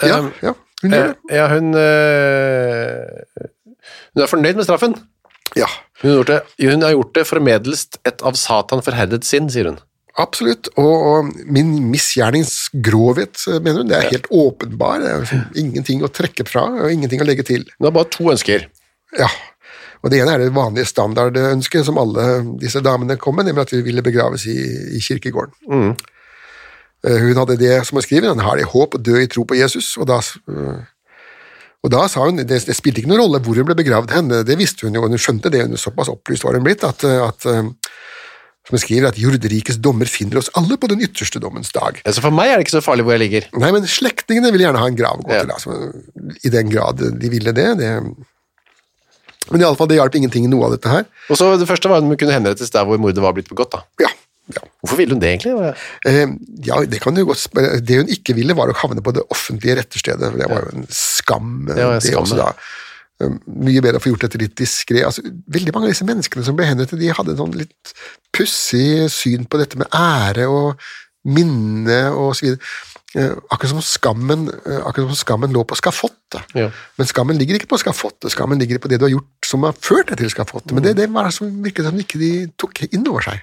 [0.00, 1.36] Ja, Eh, ja hun gjør eh, det.
[1.36, 3.48] ja, hun eh,
[4.14, 4.94] Hun er fornøyd med straffen.
[5.58, 5.66] Ja,
[6.00, 9.50] Hun har gjort det, hun har gjort det for medelst et av Satan forherdet sinn,
[9.50, 9.80] sier hun.
[10.22, 10.70] Absolutt.
[10.80, 15.00] Og, og min misgjerningsgrovhet, eh, mener hun, det er helt åpenbar.
[15.02, 17.66] Det er liksom ingenting å trekke fra, og ingenting å legge til.
[17.78, 18.68] Du har bare to ønsker.
[19.18, 19.30] Ja,
[20.00, 22.28] og det ene er det vanlige standardønsket som alle
[22.60, 24.56] disse damene kom med, nemlig at vi ville begraves i,
[24.96, 25.56] i kirkegården.
[25.68, 25.92] Mm.
[27.00, 29.56] Hun hadde det som hun skriver, hun har det håp å dø i tro på
[29.56, 30.80] Jesus, og da, eh,
[31.80, 34.28] og da sa hun, det, det spilte ikke noen rolle hvor hun ble begravd hen,
[34.44, 37.22] det visste hun jo, hun skjønte det, hun såpass opplyst var hun blitt, at, eh,
[37.24, 37.72] at eh,
[38.70, 42.00] som skriver at jorderikes dommer finner oss alle på den ytterste dommens dag.
[42.06, 43.48] Ja, Så for meg er det ikke så farlig hvor jeg ligger.
[43.58, 45.42] Nei, men slektningene vil gjerne ha en grav å gå Ja.
[45.44, 47.68] til, altså, i den grad de ville det.
[47.78, 47.92] det
[49.50, 51.06] men i alle fall, det hjalp ingenting i noe av dette her.
[51.28, 53.72] Og så Det første var at hun kunne henrettes der hvor mordet var blitt begått.
[53.72, 53.80] da.
[53.98, 54.10] Ja,
[54.54, 54.62] ja.
[54.84, 55.74] Hvorfor ville hun det, egentlig?
[56.06, 56.26] Eh,
[56.68, 57.80] ja, det kan du godt spørre.
[57.84, 60.30] Det hun ikke ville, var å havne på det offentlige retterstedet.
[60.38, 61.66] Det var jo en skam.
[61.68, 62.52] eh, Det var en skam, også, da.
[63.20, 65.04] Eh, Mye bedre å få gjort dette litt diskré.
[65.06, 67.94] Altså, veldig mange av disse menneskene som ble henrettet, de hadde en sånn litt
[68.36, 70.80] pussig syn på dette med ære og
[71.28, 72.70] minne og så videre.
[73.18, 76.44] Eh, akkurat som skammen eh, akkurat som skammen lå på skafottet.
[76.54, 76.68] Ja.
[76.96, 79.74] Men skammen ligger ikke på skafottet, skammen ligger på det du har gjort som har
[79.82, 80.72] ført deg til skafottet.
[80.76, 83.42] Men det, det var som virket som ikke de tok inn over seg.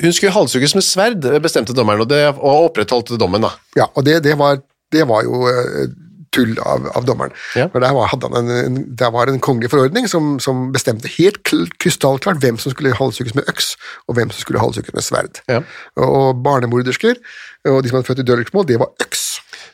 [0.00, 3.44] Hun skulle halshugges med sverd, bestemte dommeren, og, det, og opprettholdt dommen.
[3.44, 3.52] da.
[3.76, 5.92] Ja, og det, det, var, det var jo eh,
[6.32, 7.32] tull av, av dommeren.
[7.58, 7.68] Ja.
[7.74, 12.40] Der var, en, en, der var en kongelig forordning som, som bestemte helt kl- krystallklart
[12.42, 13.74] hvem som skulle halshugges med øks,
[14.08, 15.42] og hvem som skulle halshugges med sverd.
[15.52, 15.60] Ja.
[15.96, 17.20] Og, og barnemordersker,
[17.68, 19.28] og de som hadde født i dørlegsmål, det var øks.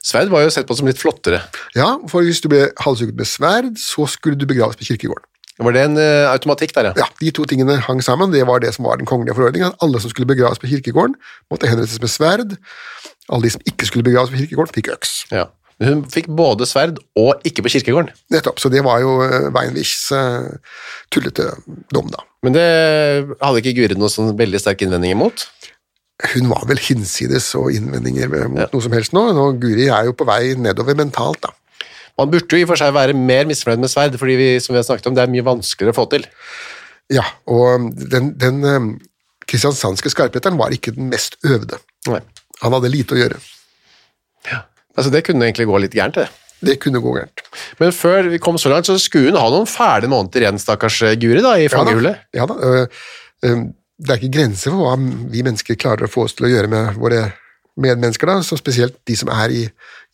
[0.05, 1.41] Sverd var jo sett på som litt flottere.
[1.77, 5.27] Ja, for hvis du ble halshugget med sverd, så skulle du begraves på kirkegården.
[5.59, 6.93] Var det en uh, automatikk der, ja?
[7.03, 8.31] Ja, De to tingene hang sammen.
[8.31, 9.73] Det var det som var den kongelige forordningen.
[9.83, 11.17] Alle som skulle begraves på kirkegården,
[11.51, 12.55] måtte henrettes med sverd.
[13.27, 15.17] Alle de som ikke skulle begraves på kirkegården, fikk øks.
[15.35, 15.49] ja.
[15.79, 18.11] Hun fikk både sverd og ikke på kirkegården.
[18.35, 20.49] Nettopp, så det var jo eh, Weinwichs eh,
[21.15, 21.53] tullete
[21.95, 22.25] dom, da.
[22.43, 22.65] Men det
[23.39, 25.45] hadde ikke Guri noe sånn veldig sterk innvending imot.
[26.35, 28.67] Hun var vel hinsides og innvendinger mot Ja.
[28.73, 29.23] noe som helst nå.
[29.37, 29.53] nå.
[29.63, 31.53] Guri er jo på vei nedover mentalt, da.
[32.19, 34.75] Man burde jo i og for seg være mer misfornøyd med sverd, fordi vi, som
[34.75, 36.27] vi har snakket om, det er mye vanskeligere å få til.
[37.15, 38.89] Ja, og den, den eh,
[39.47, 41.79] kristiansandske skarpretteren var ikke den mest øvde.
[42.11, 42.19] Nei.
[42.65, 43.39] Han hadde lite å gjøre.
[44.99, 46.29] Altså, det kunne egentlig gå litt gærent, det.
[46.69, 47.43] Det kunne gå gærent.
[47.79, 51.01] Men før vi kom så langt, så skulle hun ha noen fæle måneder igjen, stakkars
[51.07, 52.25] eh, Guri, da, i fangehullet.
[52.35, 52.57] Ja da.
[52.59, 53.05] Ja da øh,
[53.47, 53.67] øh,
[53.99, 56.71] det er ikke grenser for hva vi mennesker klarer å få oss til å gjøre
[56.71, 57.25] med våre
[57.83, 59.65] medmennesker, da, så spesielt de som er i,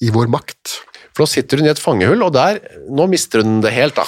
[0.04, 0.78] i vår makt.
[1.12, 4.06] For nå sitter hun i et fangehull, og der, nå mister hun det helt, da.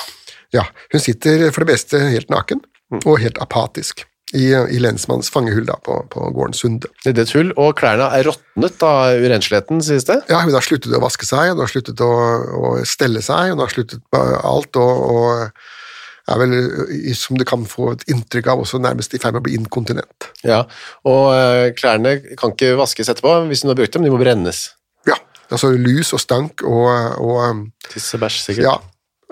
[0.57, 2.65] Ja, hun sitter for det beste helt naken
[3.03, 6.91] og helt apatisk i, i lensmannens fangehull da, på, på gården Sunde.
[7.05, 10.19] Det er et hull, og klærne er råtnet av urensligheten, sies det.
[10.33, 12.13] Ja, hun har sluttet å vaske seg, hun har sluttet å,
[12.59, 16.57] å stelle seg, hun har sluttet på alt, og, og er vel,
[17.15, 20.31] som du kan få et inntrykk av, også nærmest i ferd med å bli inkontinent.
[20.47, 20.65] Ja,
[21.07, 24.65] og eh, klærne kan ikke vaskes etterpå hvis hun har brukt dem, de må brennes.
[25.07, 26.91] Ja, altså lus og stank og,
[27.23, 28.67] og Tisse, bæsj, sikkert.
[28.67, 28.77] ja,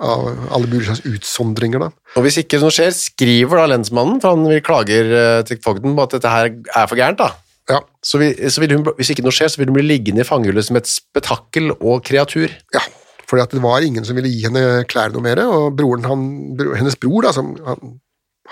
[0.02, 1.88] av alle mulige slags utsondringer da.
[2.18, 5.94] Og hvis ikke noe skjer, skriver da lensmannen, for han vil klager eh, til fogden
[5.94, 7.30] på at dette her er for gærent, da.
[7.70, 10.20] Ja, Så, vil, så vil hun, hvis ikke noe skjer, så vil hun bli liggende
[10.20, 12.52] i fangehullet som et spetakkel og kreatur.
[12.74, 12.82] ja,
[13.24, 16.26] for det var ingen som ville gi henne klær noe mer, og broren, han,
[16.58, 17.94] bro, hennes bror da, som han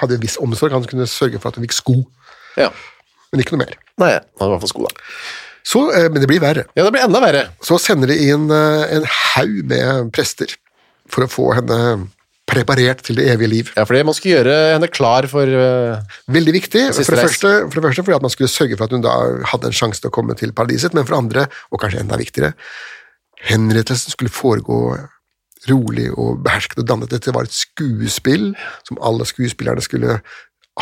[0.01, 1.99] hadde en viss omsorg, han kunne sørge for at hun fikk sko,
[2.57, 2.71] Ja.
[3.33, 3.77] men ikke noe mer.
[4.01, 5.13] Nei, han hadde i hvert fall sko, da.
[5.63, 6.65] Så, eh, men det blir verre.
[6.75, 7.43] Ja, det blir enda verre.
[7.63, 10.57] Så sender de inn eh, en haug med prester
[11.13, 11.79] for å få henne
[12.53, 13.71] preparert til det evige liv.
[13.77, 17.79] Ja, fordi man skulle gjøre henne klar for uh, Veldig viktig, for det, første, for
[17.79, 19.15] det første fordi at man skulle sørge for at hun da
[19.53, 22.19] hadde en sjanse til å komme til paradiset, men for det andre, og kanskje enda
[22.21, 22.53] viktigere,
[23.49, 24.81] henrettelsen skulle foregå
[25.71, 27.13] rolig og behersket og dannet.
[27.13, 28.51] Dette var et skuespill
[28.89, 30.19] som alle skuespillerne skulle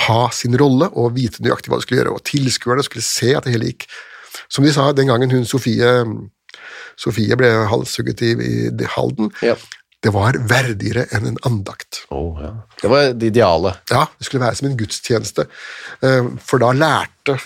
[0.07, 3.47] ha sin rolle og vite nøyaktig hva de skulle gjøre, og tilskuerne skulle se at
[3.47, 3.89] det hele gikk.
[4.51, 5.91] Som de sa den gangen hun Sofie,
[7.01, 9.59] Sofie ble halshugget i, i Halden, Ja.
[10.01, 12.05] Det var verdigere enn en andakt.
[12.09, 12.55] Oh, ja.
[12.81, 13.75] Det var det ideale.
[13.93, 15.45] Ja, det skulle være som en gudstjeneste,
[16.07, 17.37] eh, for da lærte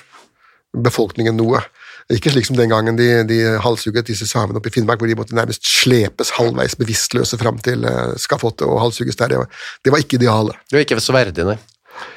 [0.74, 1.62] befolkningen noe.
[2.12, 5.16] Ikke slik som den gangen de, de halshugget disse samene oppe i Finnmark, hvor de
[5.16, 9.38] måtte nærmest slepes halvveis bevisstløse fram til eh, skafottet og halshugges der.
[9.82, 10.58] Det var, ikke idealet.
[10.68, 11.58] Det var ikke så verdig, nei.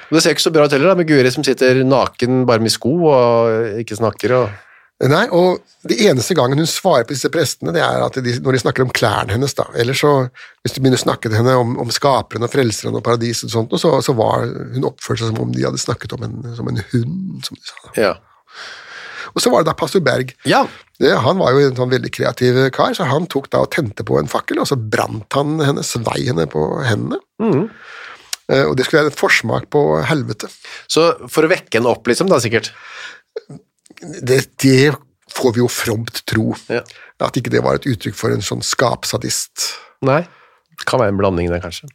[0.10, 2.64] Men det ser ikke så bra ut heller, da, med Guri som sitter naken bare
[2.64, 4.38] med sko og ikke snakker.
[4.38, 4.64] og...
[5.06, 8.56] Nei, og det eneste gangen hun svarer på disse prestene, det er at de, når
[8.56, 9.68] de snakker om klærne hennes, da.
[9.78, 10.14] Ellers så,
[10.66, 13.54] hvis du begynner å snakke til henne om, om skaperen og frelseren og paradiset og
[13.54, 16.72] sånt, så, så var hun oppført seg som om de hadde snakket om en, som
[16.72, 17.78] en hund, som de sa.
[17.84, 17.94] da.
[18.02, 18.16] Ja.
[19.36, 20.34] Og så var det da pastor Berg.
[20.50, 20.66] ja.
[20.98, 24.02] Det, han var jo en sånn veldig kreativ kar, så han tok da og tente
[24.02, 27.20] på en fakkel, og så brant han henne, svei henne på hendene.
[27.38, 27.68] Mm.
[28.64, 30.50] Og det skulle være et forsmak på helvete.
[30.90, 32.72] Så for å vekke henne opp, liksom, da, sikkert.
[34.02, 34.94] Det, det
[35.34, 36.52] får vi jo fromt tro.
[36.72, 36.84] Ja.
[37.24, 39.72] At ikke det var et uttrykk for en sånn skapsadist.
[40.06, 40.22] Nei.
[40.86, 41.90] Kan være en blanding der, kanskje.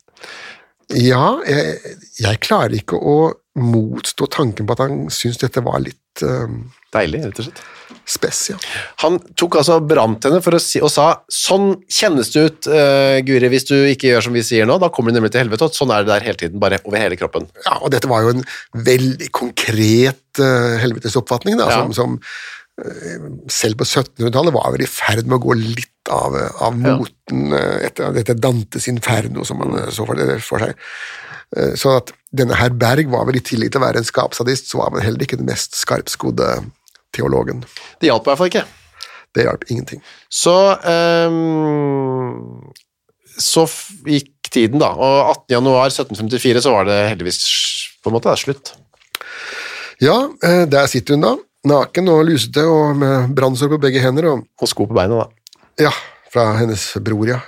[0.99, 3.17] Ja, jeg, jeg klarer ikke å
[3.59, 6.49] motstå tanken på at han syntes dette var litt uh,
[6.93, 7.61] Deilig, rett og slett.
[8.09, 8.57] spes, ja.
[9.05, 13.69] Han tok altså brant henne si, og sa sånn kjennes det ut, uh, Guri, hvis
[13.69, 15.93] du ikke gjør som vi sier nå, da kommer du nemlig til helvete, og sånn
[15.93, 17.49] er det der hele tiden, bare over hele kroppen.
[17.67, 17.77] ja.
[17.81, 18.45] Og dette var jo en
[18.89, 21.81] veldig konkret uh, helvetesoppfatning, da, Ja.
[21.83, 22.19] som, som
[23.53, 27.79] selv på 1700-tallet var vel i ferd med å gå litt av, av moten uh,
[27.85, 30.87] etter dette Dantes inferno, som man uh, så for, for seg.
[31.77, 34.79] Så at denne herr Berg var vel i tillegg til å være en skapsadist, så
[34.81, 36.47] var han heller ikke den mest skarpskodde
[37.13, 37.61] teologen.
[38.01, 38.65] Det hjalp i hvert fall ikke.
[39.37, 40.01] Det hjalp ingenting.
[40.33, 40.55] Så,
[41.29, 42.73] um,
[43.37, 43.67] så
[44.09, 45.55] gikk tiden da, og 18.
[45.55, 47.41] januar 1754 så var det heldigvis
[48.03, 48.75] på en måte slutt.
[50.03, 51.37] Ja, eh, der sitter hun da,
[51.69, 55.27] naken og lusete og med brannsår på begge hender, og Og sko på beina da.
[55.87, 55.93] ja,
[56.33, 57.41] fra hennes bror, ja.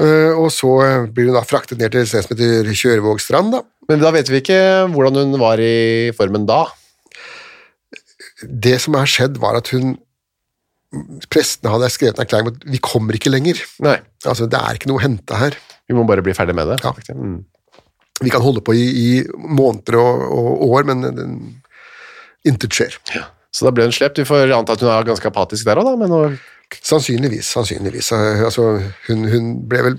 [0.00, 3.52] Eh, og så eh, blir hun da fraktet ned til et sted som heter Kjørvågstrand,
[3.52, 3.60] da.
[3.88, 4.58] Men da vet vi ikke
[4.94, 6.64] hvordan hun var i formen da.
[8.42, 9.94] Det som har skjedd, var at hun
[11.26, 13.58] Prestene hadde skrevet en erklæring om at vi kommer ikke lenger.
[13.82, 15.56] Nei, Altså, Det er ikke noe å hente her.
[15.88, 16.76] vi må bare bli ferdig med det.
[16.84, 16.92] Ja.
[17.18, 17.40] Mm.
[18.22, 21.34] Vi kan holde på i, i måneder og, og år, men den,
[22.48, 22.96] intet skjer.
[23.54, 24.18] Så da ble hun slept.
[24.18, 26.38] Vi får anta at hun er ganske apatisk der også da, men
[26.74, 27.46] Sannsynligvis.
[27.54, 28.08] sannsynligvis.
[28.16, 28.62] Altså,
[29.06, 29.98] hun, hun ble vel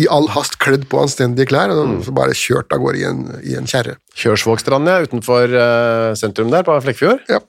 [0.00, 3.24] i all hast kledd på anstendige klær og så bare kjørt av gårde i en,
[3.44, 3.98] i en kjerre.
[4.16, 7.26] Kjørsvågstrand, ja, utenfor uh, sentrum der på Flekkefjord.
[7.28, 7.42] Ja.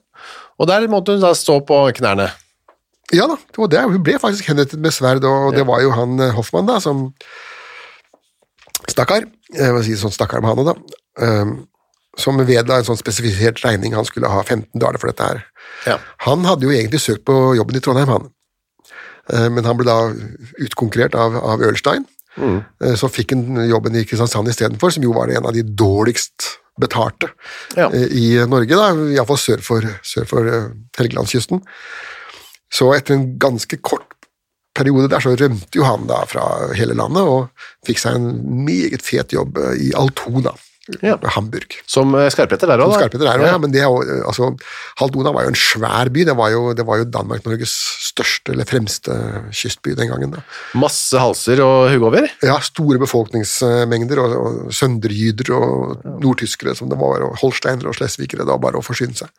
[0.60, 2.28] Og der måtte hun da stå på knærne.
[3.14, 3.82] Ja da, det var det.
[3.86, 7.06] Hun ble faktisk henrettet med sverd, og det var jo han eh, Hoffmann da, som
[8.90, 9.26] Stakkar.
[9.54, 11.00] Jeg må si sånn stakkar med han òg, da.
[11.22, 11.52] eh,
[12.18, 13.92] Som vedla en sånn spesifisert regning.
[13.94, 15.42] Han skulle ha 15 dager for dette her.
[15.86, 15.98] Ja.
[16.24, 18.30] Han hadde jo egentlig søkt på jobben i Trondheim, han.
[19.32, 19.98] Eh, Men han ble da
[20.64, 22.06] utkonkurrert av, av Ølstein.
[22.36, 22.58] Mm.
[23.00, 26.50] Så fikk han jobben i Kristiansand istedenfor, som jo var en av de dårligst
[26.80, 27.30] betalte
[27.76, 27.86] Ja.
[27.88, 30.66] eh, i Norge, da, iallfall sør for, sør for eh,
[30.98, 31.62] Helgelandskysten.
[32.72, 34.12] Så etter en ganske kort
[34.76, 36.44] periode der, så rømte jo han da fra
[36.76, 37.48] hele landet og
[37.88, 38.28] fikk seg en
[38.66, 40.52] meget fet jobb eh, i Altona,
[41.02, 41.16] Ja.
[41.34, 41.74] Hamburg.
[41.90, 43.00] Som eh, skarpetter der òg, da.
[43.02, 43.60] Skarpeter der også, ja.
[43.62, 44.50] men det eh, altså,
[45.00, 46.26] Haldona var jo en svær by.
[46.28, 47.74] Det var jo, det var jo Danmark-Norges
[48.10, 49.16] største eller fremste
[49.50, 50.36] kystby den gangen.
[50.36, 50.44] da.
[50.78, 52.28] Masse halser og hugover?
[52.46, 58.44] Ja, store befolkningsmengder, og, og sønderjyder og nordtyskere som det var, og holsteinere og slesvigere.
[58.44, 59.32] Det var bare å forsyne seg.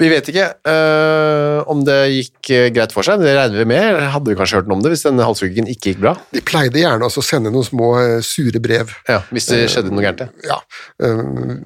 [0.00, 3.98] Vi vet ikke eh, om det gikk eh, greit for seg, det regner vi med.
[4.14, 6.14] Hadde vi kanskje hørt noe om det hvis denne halshuggingen ikke gikk bra?
[6.32, 10.06] De pleide gjerne å sende noen små eh, sure brev Ja, Hvis det skjedde noe
[10.06, 10.32] gærent.
[10.48, 10.56] ja.
[11.04, 11.60] øh,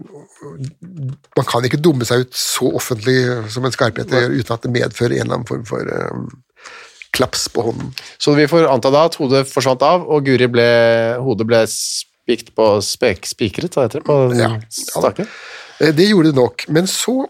[1.39, 3.16] man kan ikke dumme seg ut så offentlig
[3.55, 6.26] som en skarpheter gjør, uten at det medfører en eller annen form for øh,
[7.14, 7.93] klaps på hånden.
[8.20, 10.66] Så vi får anta da at hodet forsvant av, og Guri ble,
[11.22, 14.51] hodet ble spikt på spek, spikret, hva heter det, på Ja.
[14.74, 15.30] staken?
[15.80, 17.22] Det gjorde det nok, men så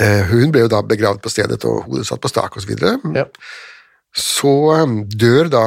[0.00, 2.70] Hun ble jo da begravd på stedet, og hodet satt på stak osv.
[2.78, 3.24] Så, Ja.
[4.16, 5.64] så øh, dør da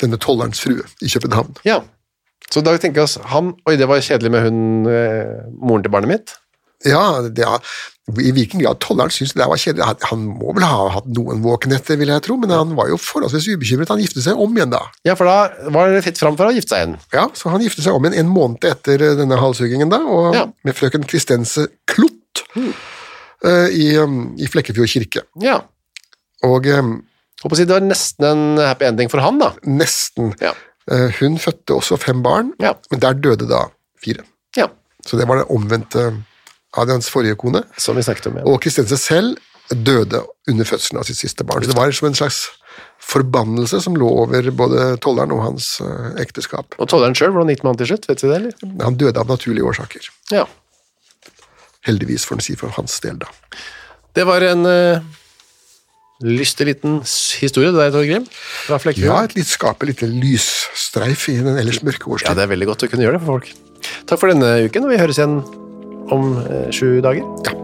[0.00, 1.56] denne tollerens frue i København.
[1.64, 1.80] ja.
[2.52, 5.90] Så da tenker vi oss, han, oi det var kjedelig med hun, eh, moren til
[5.90, 6.34] barnet mitt.
[6.84, 7.62] Ja, det, er-
[8.20, 11.96] I hvilken grad tolleren syntes det var kjedelig Han- må vel ha hatt noen våkenetter,
[11.96, 13.88] vil jeg tro, men han var jo forholdsvis ubekymret.
[13.88, 14.82] Han giftet seg om igjen da.
[15.08, 16.98] Ja, for da var det fritt fram for å gifte seg igjen.
[17.16, 20.34] Ja, så han giftet seg om igjen en måned etter eh, denne halshuggingen, da, og
[20.34, 20.44] Ja.
[20.62, 22.12] med frøken Kristense Klott
[22.56, 25.24] eh, i, um, i Flekkefjord kirke.
[25.42, 25.60] Ja.
[26.44, 26.96] Og um,
[27.44, 29.50] Håper å si det var nesten en happy ending for han da.
[29.68, 30.54] nesten Ja.
[30.90, 32.74] eh, Hun fødte også fem barn, Ja.
[32.90, 33.66] men der døde da
[34.00, 34.24] fire.
[34.56, 34.68] Ja,
[35.04, 36.22] Så det var det omvendte
[36.76, 37.64] av hans forrige kone.
[37.76, 38.36] som vi snakket om.
[38.38, 38.44] Ja.
[38.46, 39.36] Og Kristense selv
[39.70, 41.62] døde under fødselen av sitt siste barn.
[41.62, 42.48] Så det var som en slags
[43.00, 46.74] forbannelse som lå over både tolleren og hans eh, ekteskap.
[46.78, 48.84] Og tolleren selv, hvordan gikk man til slutt, vet du det, eller?
[48.84, 50.08] Han døde av naturlige årsaker.
[50.32, 50.46] Ja.
[51.88, 53.30] Heldigvis, får en si for hans del, da.
[54.14, 55.02] Det var en uh,
[56.24, 58.28] lystig liten historie, det der, Torgrim,
[58.68, 62.70] fra Ja, et litt skape litt lysstreif i den ellers mørke Ja, det er veldig
[62.72, 63.52] godt å kunne gjøre det for folk.
[64.08, 65.38] Takk for denne uken, og vi høres igjen
[66.14, 67.24] om eh, sju dager.
[67.24, 67.63] Moderne